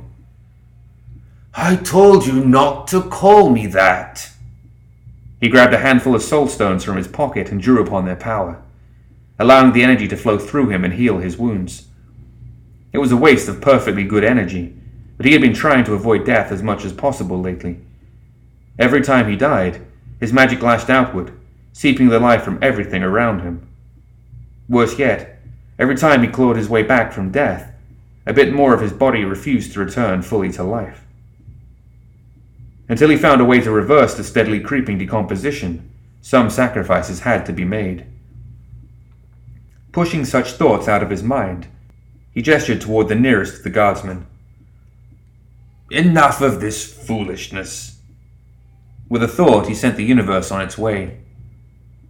I 1.55 1.77
told 1.77 2.27
you 2.27 2.45
not 2.45 2.87
to 2.89 3.03
call 3.03 3.51
me 3.51 3.67
that. 3.67 4.31
He 5.41 5.49
grabbed 5.49 5.75
a 5.75 5.79
handful 5.79 6.15
of 6.15 6.23
soul 6.23 6.47
stones 6.47 6.85
from 6.85 6.97
his 6.97 7.09
pocket 7.09 7.51
and 7.51 7.61
drew 7.61 7.83
upon 7.83 8.05
their 8.05 8.17
power, 8.17 8.63
allowing 9.39 9.73
the 9.73 9.83
energy 9.83 10.07
to 10.09 10.17
flow 10.17 10.39
through 10.39 10.69
him 10.69 10.85
and 10.85 10.95
heal 10.95 11.19
his 11.19 11.37
wounds. 11.37 11.89
It 12.93 12.99
was 12.99 13.13
a 13.13 13.17
waste 13.17 13.49
of 13.49 13.61
perfectly 13.61 14.05
good 14.05 14.25
energy, 14.25 14.77
but 15.17 15.27
he 15.27 15.33
had 15.33 15.43
been 15.43 15.55
trying 15.55 15.85
to 15.85 15.95
avoid 15.95 16.25
death 16.25 16.53
as 16.53 16.63
much 16.63 16.85
as 16.85 16.93
possible 16.93 17.41
lately. 17.41 17.81
Every 18.79 19.01
time 19.01 19.29
he 19.29 19.37
died, 19.37 19.85
his 20.21 20.33
magic 20.33 20.63
lashed 20.63 20.89
outward, 20.89 21.33
seeping 21.73 22.09
the 22.09 22.21
life 22.21 22.43
from 22.43 22.59
everything 22.63 23.03
around 23.03 23.41
him. 23.41 23.69
Worse 24.69 24.99
yet, 24.99 25.38
Every 25.79 25.97
time 25.97 26.23
he 26.23 26.29
clawed 26.29 26.57
his 26.57 26.69
way 26.69 26.83
back 26.83 27.13
from 27.13 27.31
death, 27.31 27.73
a 28.27 28.33
bit 28.33 28.53
more 28.53 28.75
of 28.75 28.81
his 28.81 28.93
body 28.93 29.25
refused 29.25 29.73
to 29.73 29.81
return 29.81 30.23
fully 30.23 30.51
to 30.53 30.63
life. 30.65 31.05
Until 32.89 33.11
he 33.11 33.17
found 33.17 33.41
a 33.41 33.45
way 33.45 33.61
to 33.61 33.71
reverse 33.71 34.15
the 34.15 34.25
steadily 34.25 34.61
creeping 34.61 34.99
decomposition, 34.99 35.91
some 36.21 36.51
sacrifices 36.51 37.21
had 37.21 37.47
to 37.47 37.53
be 37.53 37.65
made. 37.65 38.07
Pushing 39.93 40.25
such 40.25 40.53
thoughts 40.53 40.89
out 40.89 41.03
of 41.03 41.11
his 41.11 41.23
mind, 41.23 41.69
he 42.33 42.43
gestured 42.43 42.81
toward 42.81 43.09
the 43.09 43.15
nearest 43.15 43.59
of 43.59 43.63
the 43.63 43.71
guardsmen. 43.71 44.27
Enough 45.91 46.41
of 46.41 46.61
this 46.61 46.93
foolishness. 46.93 47.99
With 49.09 49.23
a 49.23 49.29
thought, 49.29 49.69
he 49.69 49.75
sent 49.75 49.97
the 49.97 50.05
universe 50.05 50.51
on 50.51 50.61
its 50.61 50.77
way, 50.77 51.21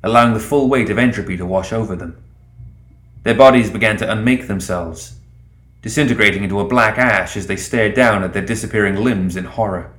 allowing 0.02 0.34
the 0.34 0.40
full 0.40 0.68
weight 0.68 0.90
of 0.90 0.98
entropy 0.98 1.36
to 1.36 1.46
wash 1.46 1.72
over 1.72 1.94
them. 1.94 2.22
Their 3.24 3.34
bodies 3.34 3.70
began 3.70 3.96
to 3.98 4.10
unmake 4.10 4.46
themselves, 4.46 5.18
disintegrating 5.82 6.44
into 6.44 6.60
a 6.60 6.68
black 6.68 6.98
ash 6.98 7.36
as 7.36 7.46
they 7.46 7.56
stared 7.56 7.94
down 7.94 8.22
at 8.22 8.32
their 8.32 8.44
disappearing 8.44 8.96
limbs 8.96 9.36
in 9.36 9.44
horror. 9.44 9.92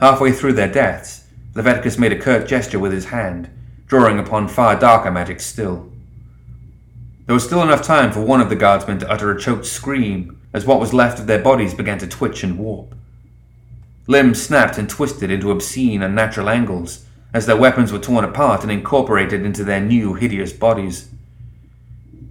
Halfway 0.00 0.32
through 0.32 0.52
their 0.52 0.70
deaths, 0.70 1.24
Leviticus 1.54 1.98
made 1.98 2.12
a 2.12 2.18
curt 2.18 2.46
gesture 2.46 2.78
with 2.78 2.92
his 2.92 3.06
hand, 3.06 3.50
drawing 3.86 4.18
upon 4.18 4.46
far 4.46 4.78
darker 4.78 5.10
magic 5.10 5.40
still. 5.40 5.90
There 7.26 7.34
was 7.34 7.44
still 7.44 7.62
enough 7.62 7.82
time 7.82 8.12
for 8.12 8.20
one 8.20 8.40
of 8.40 8.48
the 8.48 8.56
guardsmen 8.56 9.00
to 9.00 9.10
utter 9.10 9.30
a 9.30 9.40
choked 9.40 9.66
scream 9.66 10.40
as 10.52 10.64
what 10.64 10.80
was 10.80 10.94
left 10.94 11.18
of 11.18 11.26
their 11.26 11.42
bodies 11.42 11.74
began 11.74 11.98
to 11.98 12.06
twitch 12.06 12.44
and 12.44 12.58
warp. 12.58 12.94
Limbs 14.06 14.40
snapped 14.40 14.78
and 14.78 14.88
twisted 14.88 15.30
into 15.30 15.50
obscene, 15.50 16.02
unnatural 16.02 16.48
angles 16.48 17.04
as 17.32 17.46
their 17.46 17.56
weapons 17.56 17.92
were 17.92 17.98
torn 17.98 18.24
apart 18.24 18.62
and 18.62 18.72
incorporated 18.72 19.44
into 19.44 19.64
their 19.64 19.80
new, 19.80 20.14
hideous 20.14 20.52
bodies. 20.52 21.10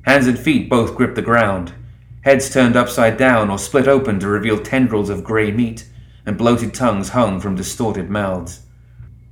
Hands 0.03 0.25
and 0.25 0.39
feet 0.39 0.69
both 0.69 0.95
gripped 0.95 1.15
the 1.15 1.21
ground, 1.21 1.73
heads 2.21 2.49
turned 2.49 2.75
upside 2.75 3.17
down 3.17 3.49
or 3.49 3.59
split 3.59 3.87
open 3.87 4.19
to 4.19 4.27
reveal 4.27 4.59
tendrils 4.59 5.09
of 5.09 5.23
grey 5.23 5.51
meat, 5.51 5.87
and 6.25 6.37
bloated 6.37 6.73
tongues 6.73 7.09
hung 7.09 7.39
from 7.39 7.55
distorted 7.55 8.09
mouths. 8.09 8.61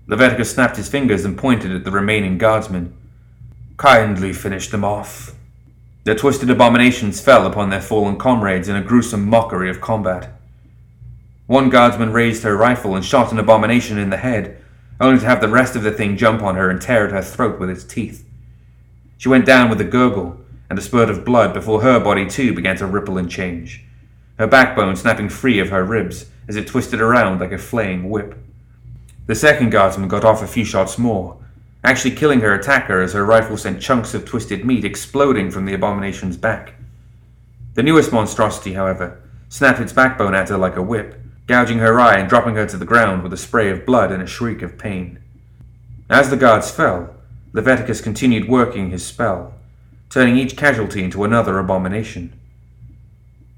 Leviticus 0.08 0.54
snapped 0.54 0.78
his 0.78 0.88
fingers 0.88 1.26
and 1.26 1.38
pointed 1.38 1.72
at 1.72 1.84
the 1.84 1.92
remaining 1.92 2.38
guardsmen. 2.38 2.96
Kindly 3.76 4.32
finish 4.32 4.70
them 4.70 4.86
off. 4.86 5.36
Their 6.06 6.16
twisted 6.16 6.50
abominations 6.50 7.20
fell 7.20 7.48
upon 7.48 7.70
their 7.70 7.82
fallen 7.82 8.18
comrades 8.18 8.70
in 8.70 8.76
a 8.76 8.84
gruesome 8.84 9.28
mockery 9.28 9.70
of 9.70 9.82
combat. 9.82 10.32
One 11.48 11.70
guardsman 11.70 12.14
raised 12.14 12.44
her 12.44 12.56
rifle 12.56 12.96
and 12.96 13.04
shot 13.04 13.32
an 13.32 13.40
abomination 13.40 13.98
in 13.98 14.10
the 14.12 14.18
head, 14.18 14.62
only 15.00 15.20
to 15.20 15.26
have 15.26 15.42
the 15.42 15.48
rest 15.48 15.76
of 15.76 15.84
the 15.84 15.92
thing 15.92 16.18
jump 16.18 16.42
on 16.42 16.56
her 16.56 16.70
and 16.70 16.82
tear 16.82 17.06
at 17.06 17.12
her 17.12 17.22
throat 17.22 17.60
with 17.60 17.70
its 17.70 17.84
teeth. 17.84 18.26
She 19.18 19.30
went 19.30 19.46
down 19.46 19.70
with 19.70 19.82
a 19.82 19.86
gurgle 19.86 20.38
and 20.70 20.80
a 20.80 20.82
spurt 20.82 21.10
of 21.10 21.26
blood 21.26 21.54
before 21.54 21.82
her 21.82 22.00
body 22.00 22.30
too 22.30 22.54
began 22.54 22.78
to 22.78 22.86
ripple 22.86 23.18
and 23.18 23.30
change, 23.30 23.84
her 24.38 24.48
backbone 24.48 24.96
snapping 24.96 25.30
free 25.30 25.60
of 25.60 25.70
her 25.70 25.84
ribs 25.84 26.26
as 26.48 26.56
it 26.56 26.68
twisted 26.68 27.02
around 27.02 27.40
like 27.40 27.52
a 27.52 27.58
flaying 27.58 28.10
whip. 28.10 28.38
The 29.28 29.36
second 29.36 29.72
guardsman 29.72 30.08
got 30.08 30.24
off 30.24 30.44
a 30.44 30.48
few 30.48 30.64
shots 30.64 30.98
more, 30.98 31.38
actually 31.84 32.16
killing 32.16 32.42
her 32.42 32.54
attacker 32.54 33.02
as 33.02 33.14
her 33.14 33.26
rifle 33.26 33.58
sent 33.58 33.82
chunks 33.82 34.14
of 34.14 34.26
twisted 34.26 34.66
meat 34.66 34.86
exploding 34.86 35.52
from 35.52 35.66
the 35.66 35.74
abomination's 35.74 36.38
back. 36.38 36.74
The 37.74 37.84
newest 37.84 38.12
monstrosity, 38.12 38.74
however, 38.74 39.22
snapped 39.50 39.80
its 39.80 39.94
backbone 39.94 40.36
at 40.36 40.50
her 40.50 40.58
like 40.58 40.76
a 40.76 40.82
whip, 40.82 41.20
gouging 41.48 41.80
her 41.80 42.00
eye 42.00 42.18
and 42.18 42.28
dropping 42.28 42.56
her 42.56 42.66
to 42.66 42.78
the 42.78 42.86
ground 42.86 43.24
with 43.24 43.34
a 43.34 43.38
spray 43.38 43.70
of 43.70 43.86
blood 43.86 44.12
and 44.12 44.22
a 44.22 44.28
shriek 44.28 44.62
of 44.62 44.78
pain. 44.78 45.20
As 46.10 46.30
the 46.30 46.38
guards 46.38 46.72
fell, 46.72 47.16
Leviticus 47.54 48.02
continued 48.02 48.50
working 48.50 48.90
his 48.90 49.06
spell, 49.06 49.54
turning 50.10 50.38
each 50.38 50.58
casualty 50.58 51.04
into 51.04 51.24
another 51.24 51.58
abomination. 51.60 52.38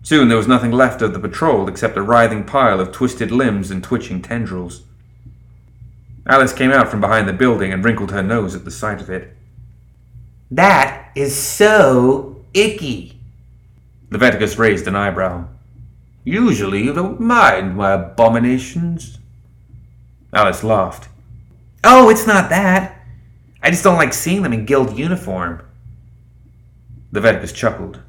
Soon 0.04 0.28
there 0.28 0.38
was 0.38 0.48
nothing 0.48 0.72
left 0.72 1.02
of 1.02 1.14
the 1.14 1.20
patrol 1.20 1.68
except 1.68 1.98
a 1.98 2.02
writhing 2.02 2.44
pile 2.44 2.80
of 2.80 2.92
twisted 2.92 3.32
limbs 3.32 3.72
and 3.72 3.84
twitching 3.84 4.22
tendrils. 4.22 4.84
Alice 6.26 6.54
came 6.54 6.72
out 6.72 6.90
from 6.90 7.02
behind 7.02 7.28
the 7.28 7.34
building 7.34 7.74
and 7.74 7.84
wrinkled 7.84 8.12
her 8.12 8.24
nose 8.24 8.56
at 8.56 8.66
the 8.66 8.72
sight 8.72 9.02
of 9.02 9.10
it. 9.10 9.36
That 10.52 11.12
is 11.16 11.36
so 11.36 12.46
icky. 12.54 13.20
Leviticus 14.10 14.58
raised 14.58 14.88
an 14.88 14.96
eyebrow. 14.96 15.48
Usually 16.28 16.84
you 16.84 16.92
don't 16.92 17.22
mind 17.22 17.78
my 17.78 17.94
abominations. 17.94 19.18
Alice 20.34 20.62
laughed. 20.62 21.08
Oh, 21.86 22.10
it's 22.10 22.28
not 22.28 22.50
that. 22.50 23.02
I 23.64 23.72
just 23.72 23.82
don't 23.82 23.96
like 23.96 24.12
seeing 24.12 24.42
them 24.42 24.52
in 24.52 24.66
guild 24.66 24.98
uniform. 25.00 25.66
Leviticus 27.14 27.54
chuckled. 27.54 28.02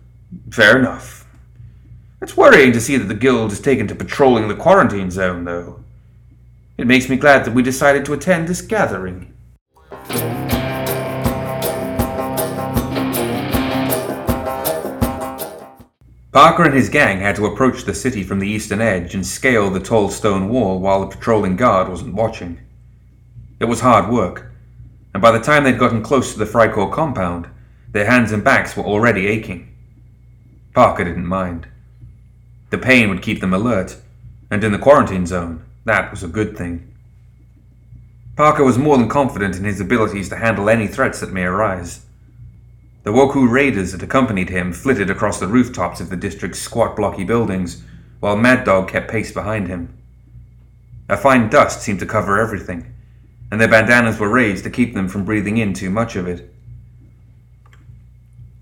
Fair 0.51 0.77
enough. 0.81 1.29
It's 2.21 2.37
worrying 2.37 2.73
to 2.73 2.81
see 2.81 2.97
that 2.97 3.05
the 3.05 3.15
guild 3.15 3.53
is 3.53 3.61
taken 3.61 3.87
to 3.87 3.95
patrolling 3.95 4.49
the 4.49 4.57
quarantine 4.57 5.13
zone, 5.13 5.45
though. 5.45 5.85
It 6.77 6.89
makes 6.89 7.09
me 7.09 7.15
glad 7.15 7.45
that 7.45 7.55
we 7.55 7.63
decided 7.63 8.05
to 8.07 8.15
attend 8.15 8.49
this 8.49 8.63
gathering. 8.63 9.33
Parker 16.39 16.63
and 16.63 16.75
his 16.75 16.89
gang 16.89 17.19
had 17.19 17.35
to 17.35 17.47
approach 17.47 17.83
the 17.83 17.93
city 17.93 18.23
from 18.23 18.39
the 18.39 18.47
eastern 18.47 18.81
edge 18.81 19.13
and 19.13 19.27
scale 19.27 19.71
the 19.71 19.81
tall 19.81 20.09
stone 20.09 20.49
wall 20.49 20.79
while 20.79 21.01
the 21.01 21.17
patrolling 21.17 21.57
guard 21.57 21.89
wasn't 21.89 22.15
watching. 22.15 22.61
It 23.59 23.65
was 23.65 23.81
hard 23.81 24.09
work, 24.09 24.53
and 25.13 25.21
by 25.21 25.33
the 25.33 25.41
time 25.41 25.65
they'd 25.65 25.81
gotten 25.81 26.01
close 26.01 26.33
to 26.33 26.39
the 26.39 26.45
Freikorps 26.45 26.93
compound, 26.93 27.49
their 27.91 28.09
hands 28.09 28.31
and 28.31 28.45
backs 28.45 28.77
were 28.77 28.85
already 28.85 29.27
aching. 29.27 29.75
Parker 30.75 31.03
didn't 31.03 31.27
mind. 31.27 31.67
The 32.71 32.79
pain 32.79 33.11
would 33.11 33.21
keep 33.21 33.41
them 33.41 33.53
alert, 33.53 33.97
and 34.49 34.63
in 34.63 34.71
the 34.71 34.79
quarantine 34.79 35.27
zone, 35.27 35.65
that 35.87 36.13
was 36.13 36.23
a 36.23 36.29
good 36.29 36.57
thing. 36.57 36.95
Parker 38.37 38.63
was 38.63 38.79
more 38.79 38.97
than 38.97 39.09
confident 39.09 39.57
in 39.57 39.65
his 39.65 39.81
abilities 39.81 40.29
to 40.29 40.37
handle 40.37 40.71
any 40.71 40.87
threats 40.87 41.19
that 41.19 41.33
may 41.33 41.43
arise. 41.43 42.07
The 43.09 43.15
Wokou 43.15 43.51
raiders 43.51 43.93
that 43.93 44.03
accompanied 44.03 44.51
him 44.51 44.71
flitted 44.71 45.09
across 45.09 45.41
the 45.41 45.47
rooftops 45.47 45.99
of 45.99 46.11
the 46.11 46.17
district's 46.17 46.59
squat 46.59 46.95
blocky 46.95 47.25
buildings, 47.25 47.83
while 48.21 48.37
Mad 48.37 48.65
Dog 48.67 48.91
kept 48.91 49.11
pace 49.11 49.33
behind 49.33 49.67
him. 49.67 49.97
A 51.09 51.17
fine 51.17 51.49
dust 51.49 51.81
seemed 51.81 52.01
to 52.01 52.05
cover 52.05 52.39
everything, 52.39 52.93
and 53.51 53.59
their 53.59 53.67
bandanas 53.67 54.21
were 54.21 54.29
raised 54.29 54.63
to 54.65 54.71
keep 54.71 54.93
them 54.93 55.09
from 55.09 55.25
breathing 55.25 55.57
in 55.57 55.73
too 55.73 55.89
much 55.89 56.17
of 56.17 56.29
it. 56.29 56.53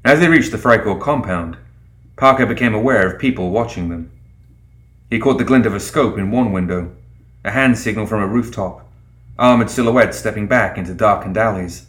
As 0.05 0.21
they 0.21 0.29
reached 0.29 0.53
the 0.53 0.59
Freikorps 0.59 1.03
compound, 1.03 1.57
Parker 2.15 2.47
became 2.47 2.73
aware 2.73 3.05
of 3.05 3.19
people 3.19 3.51
watching 3.51 3.89
them. 3.89 4.13
He 5.11 5.19
caught 5.19 5.39
the 5.39 5.45
glint 5.45 5.67
of 5.67 5.75
a 5.75 5.81
scope 5.81 6.17
in 6.19 6.31
one 6.31 6.53
window, 6.53 6.95
a 7.45 7.51
hand 7.51 7.79
signal 7.79 8.07
from 8.07 8.23
a 8.23 8.29
rooftop, 8.29 8.89
armored 9.41 9.71
silhouettes 9.71 10.17
stepping 10.17 10.47
back 10.47 10.79
into 10.79 10.95
darkened 10.95 11.37
alleys. 11.37 11.87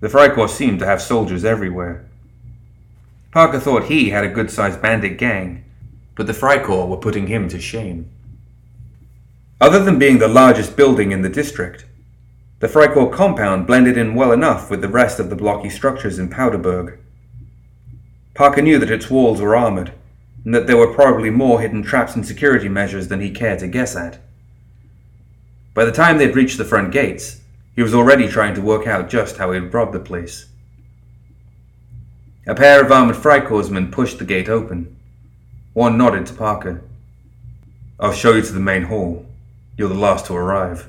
The 0.00 0.08
Freikorps 0.08 0.50
seemed 0.50 0.78
to 0.78 0.86
have 0.86 1.02
soldiers 1.02 1.44
everywhere. 1.44 2.06
Parker 3.32 3.60
thought 3.60 3.84
he 3.84 4.10
had 4.10 4.24
a 4.24 4.28
good 4.28 4.50
sized 4.50 4.82
bandit 4.82 5.18
gang, 5.18 5.64
but 6.16 6.26
the 6.26 6.32
Freikorps 6.32 6.88
were 6.88 6.96
putting 6.96 7.26
him 7.26 7.48
to 7.48 7.60
shame. 7.60 8.10
Other 9.60 9.84
than 9.84 9.98
being 9.98 10.18
the 10.18 10.28
largest 10.28 10.74
building 10.74 11.12
in 11.12 11.20
the 11.20 11.28
district, 11.28 11.84
the 12.60 12.68
Freikorps 12.68 13.14
compound 13.14 13.66
blended 13.66 13.98
in 13.98 14.14
well 14.14 14.32
enough 14.32 14.70
with 14.70 14.80
the 14.80 14.88
rest 14.88 15.20
of 15.20 15.30
the 15.30 15.36
blocky 15.36 15.70
structures 15.70 16.18
in 16.18 16.30
Powderburg. 16.30 16.98
Parker 18.34 18.62
knew 18.62 18.78
that 18.78 18.90
its 18.90 19.10
walls 19.10 19.40
were 19.40 19.54
armored, 19.54 19.92
and 20.44 20.54
that 20.54 20.66
there 20.66 20.78
were 20.78 20.94
probably 20.94 21.28
more 21.28 21.60
hidden 21.60 21.82
traps 21.82 22.14
and 22.14 22.26
security 22.26 22.68
measures 22.68 23.08
than 23.08 23.20
he 23.20 23.30
cared 23.30 23.58
to 23.58 23.68
guess 23.68 23.94
at. 23.94 24.18
By 25.74 25.84
the 25.84 25.92
time 25.92 26.16
they'd 26.16 26.34
reached 26.34 26.56
the 26.56 26.64
front 26.64 26.90
gates, 26.90 27.40
he 27.74 27.82
was 27.82 27.94
already 27.94 28.28
trying 28.28 28.54
to 28.54 28.60
work 28.60 28.86
out 28.86 29.08
just 29.08 29.36
how 29.36 29.52
he'd 29.52 29.72
rob 29.72 29.92
the 29.92 30.00
place. 30.00 30.46
A 32.46 32.54
pair 32.54 32.84
of 32.84 32.90
armored 32.90 33.16
Freikorpsmen 33.16 33.92
pushed 33.92 34.18
the 34.18 34.24
gate 34.24 34.48
open. 34.48 34.96
One 35.72 35.96
nodded 35.96 36.26
to 36.26 36.34
Parker. 36.34 36.82
I'll 37.98 38.12
show 38.12 38.32
you 38.32 38.42
to 38.42 38.52
the 38.52 38.60
main 38.60 38.84
hall. 38.84 39.26
You're 39.76 39.88
the 39.88 39.94
last 39.94 40.26
to 40.26 40.34
arrive. 40.34 40.88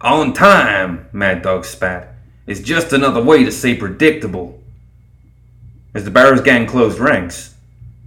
On 0.00 0.32
time, 0.32 1.08
Mad 1.12 1.42
Dog 1.42 1.64
spat. 1.64 2.14
It's 2.46 2.60
just 2.60 2.92
another 2.92 3.22
way 3.22 3.44
to 3.44 3.52
say 3.52 3.74
predictable. 3.76 4.60
As 5.94 6.04
the 6.04 6.10
Barrows 6.10 6.40
gang 6.40 6.66
closed 6.66 6.98
ranks, 6.98 7.54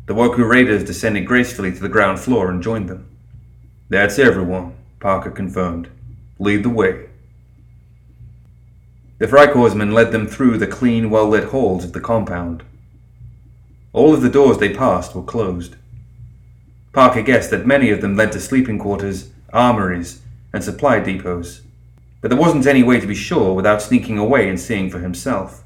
the 0.05 0.13
Wokou 0.13 0.47
raiders 0.47 0.83
descended 0.83 1.25
gracefully 1.25 1.71
to 1.71 1.79
the 1.79 1.89
ground 1.89 2.19
floor 2.19 2.49
and 2.49 2.63
joined 2.63 2.89
them. 2.89 3.07
That's 3.89 4.19
everyone, 4.19 4.75
Parker 4.99 5.31
confirmed. 5.31 5.89
Lead 6.39 6.63
the 6.63 6.69
way. 6.69 7.09
The 9.19 9.27
Freikorpsmen 9.27 9.91
led 9.93 10.13
them 10.13 10.25
through 10.25 10.57
the 10.57 10.67
clean, 10.67 11.09
well 11.09 11.27
lit 11.27 11.49
halls 11.49 11.83
of 11.83 11.91
the 11.91 11.99
compound. 11.99 12.63
All 13.91 14.13
of 14.13 14.21
the 14.21 14.29
doors 14.29 14.57
they 14.57 14.73
passed 14.73 15.13
were 15.13 15.23
closed. 15.23 15.75
Parker 16.93 17.21
guessed 17.21 17.51
that 17.51 17.65
many 17.65 17.91
of 17.91 17.99
them 17.99 18.15
led 18.15 18.31
to 18.31 18.39
sleeping 18.39 18.79
quarters, 18.79 19.31
armories, 19.51 20.21
and 20.53 20.63
supply 20.63 20.99
depots, 20.99 21.61
but 22.21 22.29
there 22.29 22.39
wasn't 22.39 22.65
any 22.65 22.83
way 22.83 22.99
to 22.99 23.07
be 23.07 23.15
sure 23.15 23.53
without 23.53 23.81
sneaking 23.81 24.17
away 24.17 24.47
and 24.47 24.59
seeing 24.59 24.89
for 24.89 24.99
himself. 24.99 25.63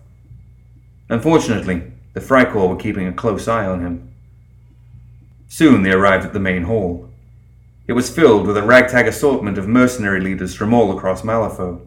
Unfortunately, 1.09 1.91
the 2.13 2.19
Freikorps 2.19 2.69
were 2.69 2.75
keeping 2.75 3.07
a 3.07 3.13
close 3.13 3.47
eye 3.47 3.65
on 3.65 3.81
him. 3.81 4.11
Soon 5.47 5.83
they 5.83 5.91
arrived 5.91 6.25
at 6.25 6.33
the 6.33 6.39
main 6.39 6.63
hall. 6.63 7.09
It 7.85 7.93
was 7.93 8.09
filled 8.09 8.47
with 8.47 8.55
a 8.55 8.63
ragtag 8.63 9.07
assortment 9.07 9.57
of 9.57 9.67
mercenary 9.67 10.21
leaders 10.21 10.55
from 10.55 10.73
all 10.73 10.95
across 10.95 11.23
Malifaux. 11.23 11.81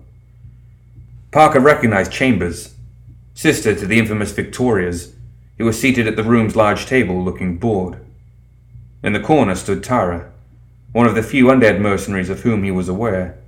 Parker 1.32 1.60
recognized 1.60 2.12
Chambers, 2.12 2.74
sister 3.34 3.74
to 3.74 3.86
the 3.86 3.98
infamous 3.98 4.32
Victorias, 4.32 5.14
who 5.56 5.64
was 5.64 5.80
seated 5.80 6.06
at 6.06 6.16
the 6.16 6.22
room's 6.22 6.54
large 6.54 6.84
table 6.84 7.22
looking 7.22 7.56
bored. 7.56 7.98
In 9.02 9.14
the 9.14 9.20
corner 9.20 9.54
stood 9.54 9.82
Tara, 9.82 10.30
one 10.92 11.06
of 11.06 11.14
the 11.14 11.22
few 11.22 11.46
undead 11.46 11.80
mercenaries 11.80 12.30
of 12.30 12.40
whom 12.40 12.62
he 12.62 12.70
was 12.70 12.88
aware, 12.88 13.38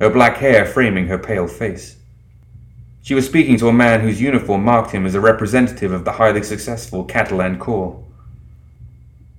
her 0.00 0.10
black 0.10 0.38
hair 0.38 0.66
framing 0.66 1.06
her 1.06 1.18
pale 1.18 1.46
face. 1.46 1.96
She 3.02 3.14
was 3.14 3.26
speaking 3.26 3.56
to 3.58 3.68
a 3.68 3.72
man 3.72 4.00
whose 4.00 4.20
uniform 4.20 4.64
marked 4.64 4.90
him 4.90 5.06
as 5.06 5.14
a 5.14 5.20
representative 5.20 5.92
of 5.92 6.04
the 6.04 6.12
highly 6.12 6.42
successful 6.42 7.04
Catalan 7.04 7.58
Corps. 7.58 8.03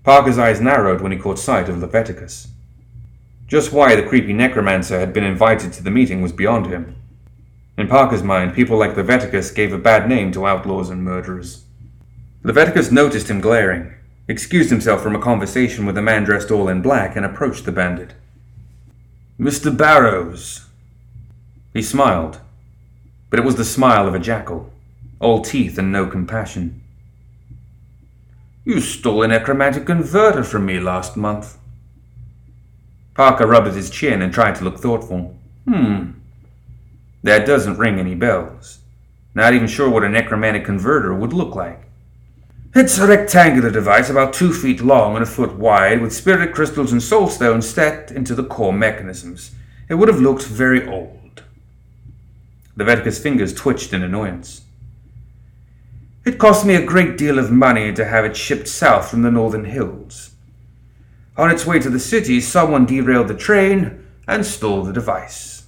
Parker's 0.06 0.38
eyes 0.38 0.62
narrowed 0.62 1.02
when 1.02 1.12
he 1.12 1.18
caught 1.18 1.40
sight 1.40 1.68
of 1.68 1.80
Leviticus. 1.80 2.50
Just 3.48 3.74
why 3.74 3.96
the 3.96 4.08
creepy 4.08 4.34
necromancer 4.34 5.00
had 5.00 5.14
been 5.14 5.24
invited 5.24 5.74
to 5.74 5.84
the 5.84 5.90
meeting 5.90 6.22
was 6.22 6.32
beyond 6.32 6.68
him. 6.68 6.96
In 7.76 7.88
Parker's 7.88 8.22
mind, 8.22 8.54
people 8.54 8.78
like 8.78 8.96
Leviticus 8.96 9.50
gave 9.50 9.74
a 9.74 9.80
bad 9.80 10.08
name 10.08 10.32
to 10.34 10.46
outlaws 10.46 10.92
and 10.92 11.04
murderers. 11.04 11.66
Leviticus 12.44 12.92
noticed 12.92 13.32
him 13.32 13.42
glaring, 13.42 13.96
excused 14.28 14.70
himself 14.70 15.02
from 15.02 15.16
a 15.16 15.20
conversation 15.20 15.88
with 15.88 15.98
a 15.98 16.04
man 16.04 16.24
dressed 16.24 16.52
all 16.52 16.70
in 16.70 16.84
black, 16.84 17.16
and 17.16 17.26
approached 17.26 17.66
the 17.66 17.72
bandit. 17.72 18.14
Mr. 19.40 19.76
Barrows. 19.76 20.68
He 21.74 21.82
smiled, 21.82 22.42
but 23.32 23.40
it 23.40 23.46
was 23.46 23.56
the 23.56 23.66
smile 23.66 24.08
of 24.08 24.14
a 24.14 24.20
jackal, 24.20 24.72
all 25.20 25.42
teeth 25.42 25.80
and 25.80 25.92
no 25.92 26.06
compassion. 26.06 26.84
You 28.66 28.82
stole 28.82 29.22
a 29.22 29.28
necromantic 29.28 29.86
converter 29.86 30.44
from 30.44 30.66
me 30.66 30.80
last 30.80 31.16
month. 31.16 31.60
Parker 33.14 33.46
rubbed 33.46 33.76
his 33.76 33.92
chin 33.92 34.24
and 34.24 34.34
tried 34.34 34.56
to 34.56 34.64
look 34.64 34.80
thoughtful. 34.80 35.38
Hmm. 35.70 36.14
That 37.22 37.46
doesn't 37.46 37.78
ring 37.78 38.00
any 38.00 38.16
bells. 38.16 38.80
Not 39.36 39.54
even 39.54 39.68
sure 39.68 39.90
what 39.90 40.04
a 40.04 40.10
necromantic 40.10 40.66
converter 40.66 41.14
would 41.14 41.32
look 41.32 41.56
like. 41.56 41.84
It's 42.74 42.98
a 42.98 43.08
rectangular 43.08 43.70
device 43.70 44.10
about 44.10 44.34
two 44.34 44.52
feet 44.52 44.82
long 44.82 45.16
and 45.16 45.24
a 45.24 45.28
foot 45.28 45.56
wide, 45.56 46.02
with 46.02 46.12
spirit 46.14 46.54
crystals 46.54 46.92
and 46.92 47.02
soul 47.02 47.30
stones 47.30 47.70
set 47.70 48.12
into 48.12 48.36
the 48.36 48.44
core 48.44 48.74
mechanisms. 48.74 49.52
It 49.88 49.94
would 49.94 50.10
have 50.10 50.20
looked 50.20 50.44
very 50.44 50.88
old. 50.88 51.44
Leviticus' 52.76 53.20
fingers 53.22 53.54
twitched 53.54 53.94
in 53.94 54.02
annoyance. 54.02 54.65
It 56.26 56.40
cost 56.40 56.66
me 56.66 56.74
a 56.74 56.84
great 56.84 57.18
deal 57.18 57.38
of 57.38 57.52
money 57.52 57.94
to 57.94 58.04
have 58.04 58.26
it 58.26 58.36
shipped 58.36 58.68
south 58.68 59.10
from 59.10 59.22
the 59.22 59.30
northern 59.30 59.66
hills. 59.66 60.32
On 61.38 61.52
its 61.52 61.68
way 61.68 61.78
to 61.78 61.90
the 61.90 62.00
city, 62.00 62.42
someone 62.42 62.88
derailed 62.88 63.28
the 63.28 63.36
train 63.36 64.04
and 64.28 64.44
stole 64.44 64.84
the 64.84 64.92
device. 64.92 65.68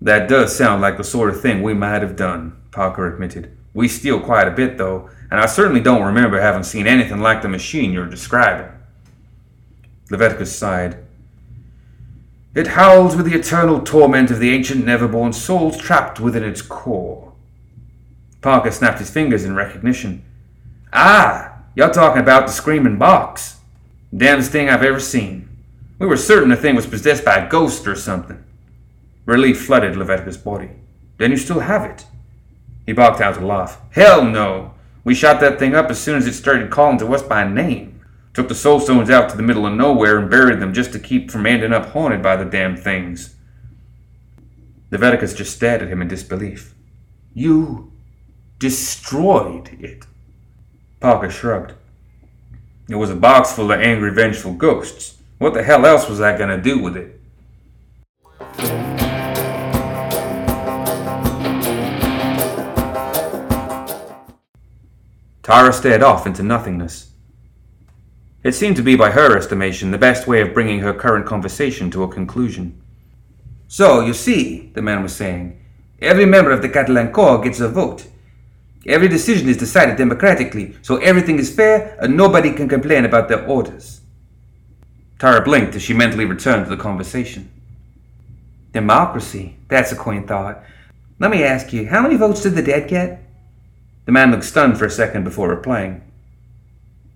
That 0.00 0.28
does 0.28 0.56
sound 0.56 0.82
like 0.82 0.96
the 0.96 1.04
sort 1.04 1.30
of 1.30 1.40
thing 1.40 1.62
we 1.62 1.72
might 1.72 2.02
have 2.02 2.16
done, 2.16 2.60
Parker 2.72 3.06
admitted. 3.06 3.56
We 3.74 3.86
steal 3.86 4.20
quite 4.20 4.48
a 4.48 4.50
bit, 4.50 4.76
though, 4.76 5.08
and 5.30 5.40
I 5.40 5.46
certainly 5.46 5.80
don't 5.80 6.02
remember 6.02 6.40
having 6.40 6.64
seen 6.64 6.88
anything 6.88 7.20
like 7.20 7.40
the 7.40 7.48
machine 7.48 7.92
you're 7.92 8.06
describing. 8.06 8.72
Leviticus 10.10 10.56
sighed. 10.56 10.96
It 12.56 12.68
howls 12.68 13.14
with 13.14 13.26
the 13.26 13.38
eternal 13.38 13.80
torment 13.80 14.32
of 14.32 14.40
the 14.40 14.50
ancient 14.50 14.84
never-born 14.84 15.32
souls 15.32 15.76
trapped 15.76 16.18
within 16.18 16.42
its 16.42 16.60
core. 16.60 17.23
Parker 18.44 18.70
snapped 18.70 18.98
his 18.98 19.08
fingers 19.08 19.46
in 19.46 19.54
recognition. 19.54 20.22
Ah, 20.92 21.62
you're 21.74 21.90
talking 21.90 22.20
about 22.20 22.46
the 22.46 22.52
screaming 22.52 22.98
box. 22.98 23.56
Damnedest 24.14 24.52
thing 24.52 24.68
I've 24.68 24.82
ever 24.82 25.00
seen. 25.00 25.48
We 25.98 26.06
were 26.06 26.18
certain 26.18 26.50
the 26.50 26.56
thing 26.56 26.76
was 26.76 26.86
possessed 26.86 27.24
by 27.24 27.36
a 27.36 27.48
ghost 27.48 27.86
or 27.86 27.96
something. 27.96 28.44
Relief 29.24 29.64
flooded 29.64 29.96
Leviticus' 29.96 30.36
body. 30.36 30.68
Then 31.16 31.30
you 31.30 31.38
still 31.38 31.60
have 31.60 31.90
it. 31.90 32.04
He 32.84 32.92
barked 32.92 33.22
out 33.22 33.38
a 33.38 33.46
laugh. 33.46 33.80
Hell 33.92 34.26
no! 34.26 34.74
We 35.04 35.14
shot 35.14 35.40
that 35.40 35.58
thing 35.58 35.74
up 35.74 35.88
as 35.88 35.98
soon 35.98 36.18
as 36.18 36.26
it 36.26 36.34
started 36.34 36.70
calling 36.70 36.98
to 36.98 37.14
us 37.14 37.22
by 37.22 37.48
name. 37.48 38.04
Took 38.34 38.48
the 38.48 38.54
soul 38.54 38.78
stones 38.78 39.08
out 39.08 39.30
to 39.30 39.38
the 39.38 39.42
middle 39.42 39.64
of 39.64 39.72
nowhere 39.72 40.18
and 40.18 40.30
buried 40.30 40.60
them 40.60 40.74
just 40.74 40.92
to 40.92 40.98
keep 40.98 41.30
from 41.30 41.46
ending 41.46 41.72
up 41.72 41.92
haunted 41.92 42.22
by 42.22 42.36
the 42.36 42.44
damn 42.44 42.76
things. 42.76 43.36
Leviticus 44.90 45.32
just 45.32 45.56
stared 45.56 45.80
at 45.80 45.88
him 45.88 46.02
in 46.02 46.08
disbelief. 46.08 46.74
You 47.32 47.90
destroyed 48.58 49.70
it. 49.80 50.04
Parker 51.00 51.30
shrugged. 51.30 51.72
It 52.88 52.96
was 52.96 53.10
a 53.10 53.16
box 53.16 53.52
full 53.52 53.72
of 53.72 53.80
angry, 53.80 54.12
vengeful 54.12 54.54
ghosts. 54.54 55.18
What 55.38 55.54
the 55.54 55.62
hell 55.62 55.84
else 55.86 56.08
was 56.08 56.20
I 56.20 56.36
gonna 56.36 56.60
do 56.60 56.78
with 56.78 56.96
it? 56.96 57.20
Tara 65.42 65.72
stared 65.72 66.02
off 66.02 66.26
into 66.26 66.42
nothingness. 66.42 67.10
It 68.42 68.54
seemed 68.54 68.76
to 68.76 68.82
be, 68.82 68.96
by 68.96 69.10
her 69.10 69.36
estimation, 69.36 69.90
the 69.90 69.98
best 69.98 70.26
way 70.26 70.40
of 70.40 70.54
bringing 70.54 70.80
her 70.80 70.94
current 70.94 71.26
conversation 71.26 71.90
to 71.90 72.02
a 72.02 72.08
conclusion. 72.08 72.80
So, 73.68 74.00
you 74.00 74.14
see, 74.14 74.70
the 74.74 74.82
man 74.82 75.02
was 75.02 75.14
saying, 75.14 75.60
every 76.00 76.26
member 76.26 76.50
of 76.50 76.62
the 76.62 76.68
Catalan 76.68 77.12
Corps 77.12 77.42
gets 77.42 77.60
a 77.60 77.68
vote. 77.68 78.06
Every 78.86 79.08
decision 79.08 79.48
is 79.48 79.56
decided 79.56 79.96
democratically, 79.96 80.76
so 80.82 80.96
everything 80.96 81.38
is 81.38 81.54
fair 81.54 81.96
and 82.00 82.16
nobody 82.16 82.52
can 82.52 82.68
complain 82.68 83.04
about 83.04 83.28
their 83.28 83.46
orders. 83.46 84.02
Tara 85.18 85.42
blinked 85.42 85.74
as 85.74 85.82
she 85.82 85.94
mentally 85.94 86.24
returned 86.24 86.64
to 86.64 86.70
the 86.70 86.82
conversation. 86.82 87.50
Democracy, 88.72 89.56
that's 89.68 89.92
a 89.92 89.96
quaint 89.96 90.28
thought. 90.28 90.62
Let 91.18 91.30
me 91.30 91.44
ask 91.44 91.72
you, 91.72 91.86
how 91.86 92.02
many 92.02 92.16
votes 92.16 92.42
did 92.42 92.54
the 92.54 92.62
dead 92.62 92.88
get? 92.88 93.22
The 94.04 94.12
man 94.12 94.30
looked 94.30 94.44
stunned 94.44 94.78
for 94.78 94.84
a 94.84 94.90
second 94.90 95.24
before 95.24 95.48
replying. 95.48 96.02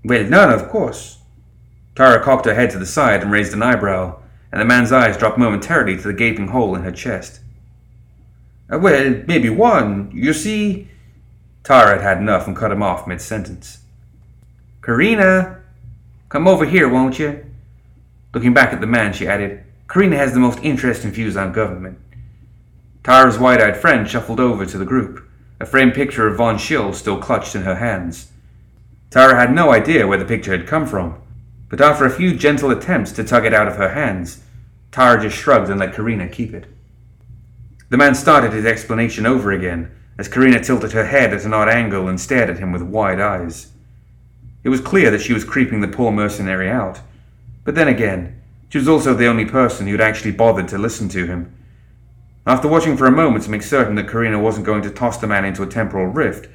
Well, 0.05 0.25
none, 0.25 0.51
of 0.51 0.69
course. 0.69 1.19
Tara 1.95 2.23
cocked 2.23 2.47
her 2.47 2.55
head 2.55 2.71
to 2.71 2.79
the 2.79 2.87
side 2.87 3.23
and 3.23 3.31
raised 3.31 3.53
an 3.53 3.63
eyebrow, 3.63 4.21
and 4.53 4.61
the 4.61 4.65
man's 4.65 4.93
eyes 4.93 5.19
dropped 5.19 5.37
momentarily 5.37 5.97
to 5.97 6.03
the 6.05 6.15
gaping 6.15 6.49
hole 6.49 6.77
in 6.77 6.83
her 6.83 6.93
chest. 6.93 7.41
Uh, 8.73 8.79
well, 8.79 9.23
maybe 9.27 9.51
one. 9.51 10.11
You 10.15 10.33
see. 10.33 10.89
Tara 11.69 11.97
had 11.97 12.01
had 12.01 12.17
enough 12.17 12.47
and 12.47 12.57
cut 12.57 12.73
him 12.73 12.83
off 12.83 13.07
mid 13.07 13.21
sentence. 13.21 13.81
Karina, 14.81 15.61
come 16.31 16.49
over 16.49 16.65
here, 16.65 16.89
won't 16.89 17.19
you? 17.19 17.45
Looking 18.33 18.55
back 18.55 18.73
at 18.73 18.81
the 18.81 18.87
man, 18.87 19.13
she 19.13 19.29
added, 19.29 19.65
Karina 19.87 20.17
has 20.17 20.33
the 20.33 20.41
most 20.41 20.61
interesting 20.61 21.11
views 21.11 21.37
on 21.37 21.53
government. 21.53 21.99
Tara's 23.05 23.39
wide 23.39 23.61
eyed 23.61 23.77
friend 23.77 24.09
shuffled 24.09 24.41
over 24.41 24.65
to 24.65 24.79
the 24.79 24.87
group, 24.87 25.29
a 25.61 25.67
framed 25.67 25.93
picture 25.93 26.27
of 26.27 26.39
Von 26.39 26.57
Schill 26.57 26.95
still 26.95 27.21
clutched 27.21 27.55
in 27.55 27.65
her 27.65 27.75
hands. 27.75 28.33
Tara 29.11 29.39
had 29.39 29.53
no 29.53 29.71
idea 29.71 30.07
where 30.07 30.17
the 30.17 30.25
picture 30.25 30.57
had 30.57 30.67
come 30.67 30.87
from, 30.87 31.21
but 31.69 31.83
after 31.83 32.07
a 32.07 32.11
few 32.11 32.35
gentle 32.35 32.71
attempts 32.71 33.13
to 33.13 33.25
tug 33.25 33.45
it 33.45 33.53
out 33.53 33.69
of 33.69 33.77
her 33.77 33.91
hands, 33.91 34.43
Tara 34.91 35.21
just 35.21 35.37
shrugged 35.37 35.69
and 35.69 35.79
let 35.79 35.93
Karina 35.93 36.29
keep 36.31 36.55
it. 36.55 36.65
The 37.91 37.99
man 37.99 38.15
started 38.15 38.55
his 38.55 38.65
explanation 38.65 39.27
over 39.27 39.53
again 39.53 39.93
as 40.19 40.29
Karina 40.29 40.61
tilted 40.61 40.93
her 40.93 41.07
head 41.07 41.33
at 41.33 41.45
an 41.45 41.55
odd 41.55 41.69
angle 41.69 42.09
and 42.09 42.21
stared 42.21 42.51
at 42.51 42.59
him 42.59 42.73
with 42.73 42.83
wide 42.83 43.21
eyes. 43.21 43.69
It 44.65 44.69
was 44.69 44.81
clear 44.81 45.11
that 45.11 45.23
she 45.23 45.33
was 45.33 45.45
creeping 45.45 45.81
the 45.81 45.89
poor 45.89 46.11
mercenary 46.11 46.69
out, 46.69 47.01
but 47.65 47.77
then 47.77 47.89
again, 47.89 48.41
she 48.69 48.79
was 48.79 48.89
also 48.89 49.15
the 49.15 49.29
only 49.29 49.45
person 49.45 49.87
who 49.87 49.93
had 49.93 50.01
actually 50.01 50.33
bothered 50.33 50.69
to 50.69 50.79
listen 50.79 51.09
to 51.11 51.27
him. 51.27 51.55
After 52.47 52.67
watching 52.67 52.97
for 52.97 53.07
a 53.07 53.13
moment 53.13 53.45
to 53.45 53.51
make 53.51 53.63
certain 53.63 53.95
that 53.95 54.09
Karina 54.09 54.39
wasn't 54.39 54.67
going 54.67 54.83
to 54.83 54.91
toss 54.91 55.19
the 55.19 55.27
man 55.27 55.45
into 55.45 55.63
a 55.63 55.67
temporal 55.67 56.07
rift, 56.07 56.49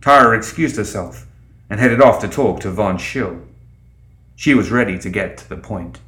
Tara 0.00 0.36
excused 0.36 0.76
herself 0.76 1.26
and 1.70 1.80
headed 1.80 2.00
off 2.00 2.20
to 2.20 2.28
talk 2.28 2.60
to 2.60 2.70
Von 2.70 2.98
Schill. 2.98 3.40
She 4.36 4.54
was 4.54 4.70
ready 4.70 4.98
to 4.98 5.08
get 5.08 5.38
to 5.38 5.48
the 5.48 5.56
point. 5.56 6.00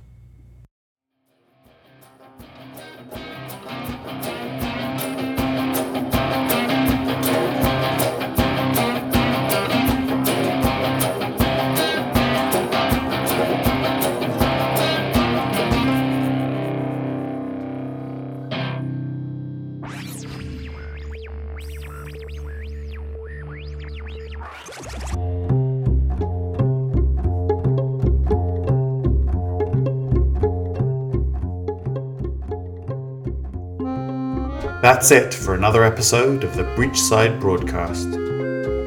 That's 34.99 35.13
it 35.13 35.33
for 35.33 35.55
another 35.55 35.85
episode 35.85 36.43
of 36.43 36.57
the 36.57 36.65
Breachside 36.75 37.39
broadcast. 37.39 38.11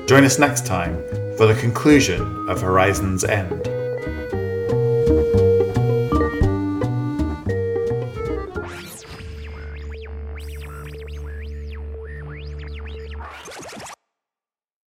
Join 0.10 0.26
us 0.26 0.38
next 0.38 0.66
time 0.66 1.02
for 1.38 1.48
the 1.48 1.56
conclusion 1.58 2.50
of 2.50 2.60
Horizon's 2.60 3.24
End. 3.24 3.71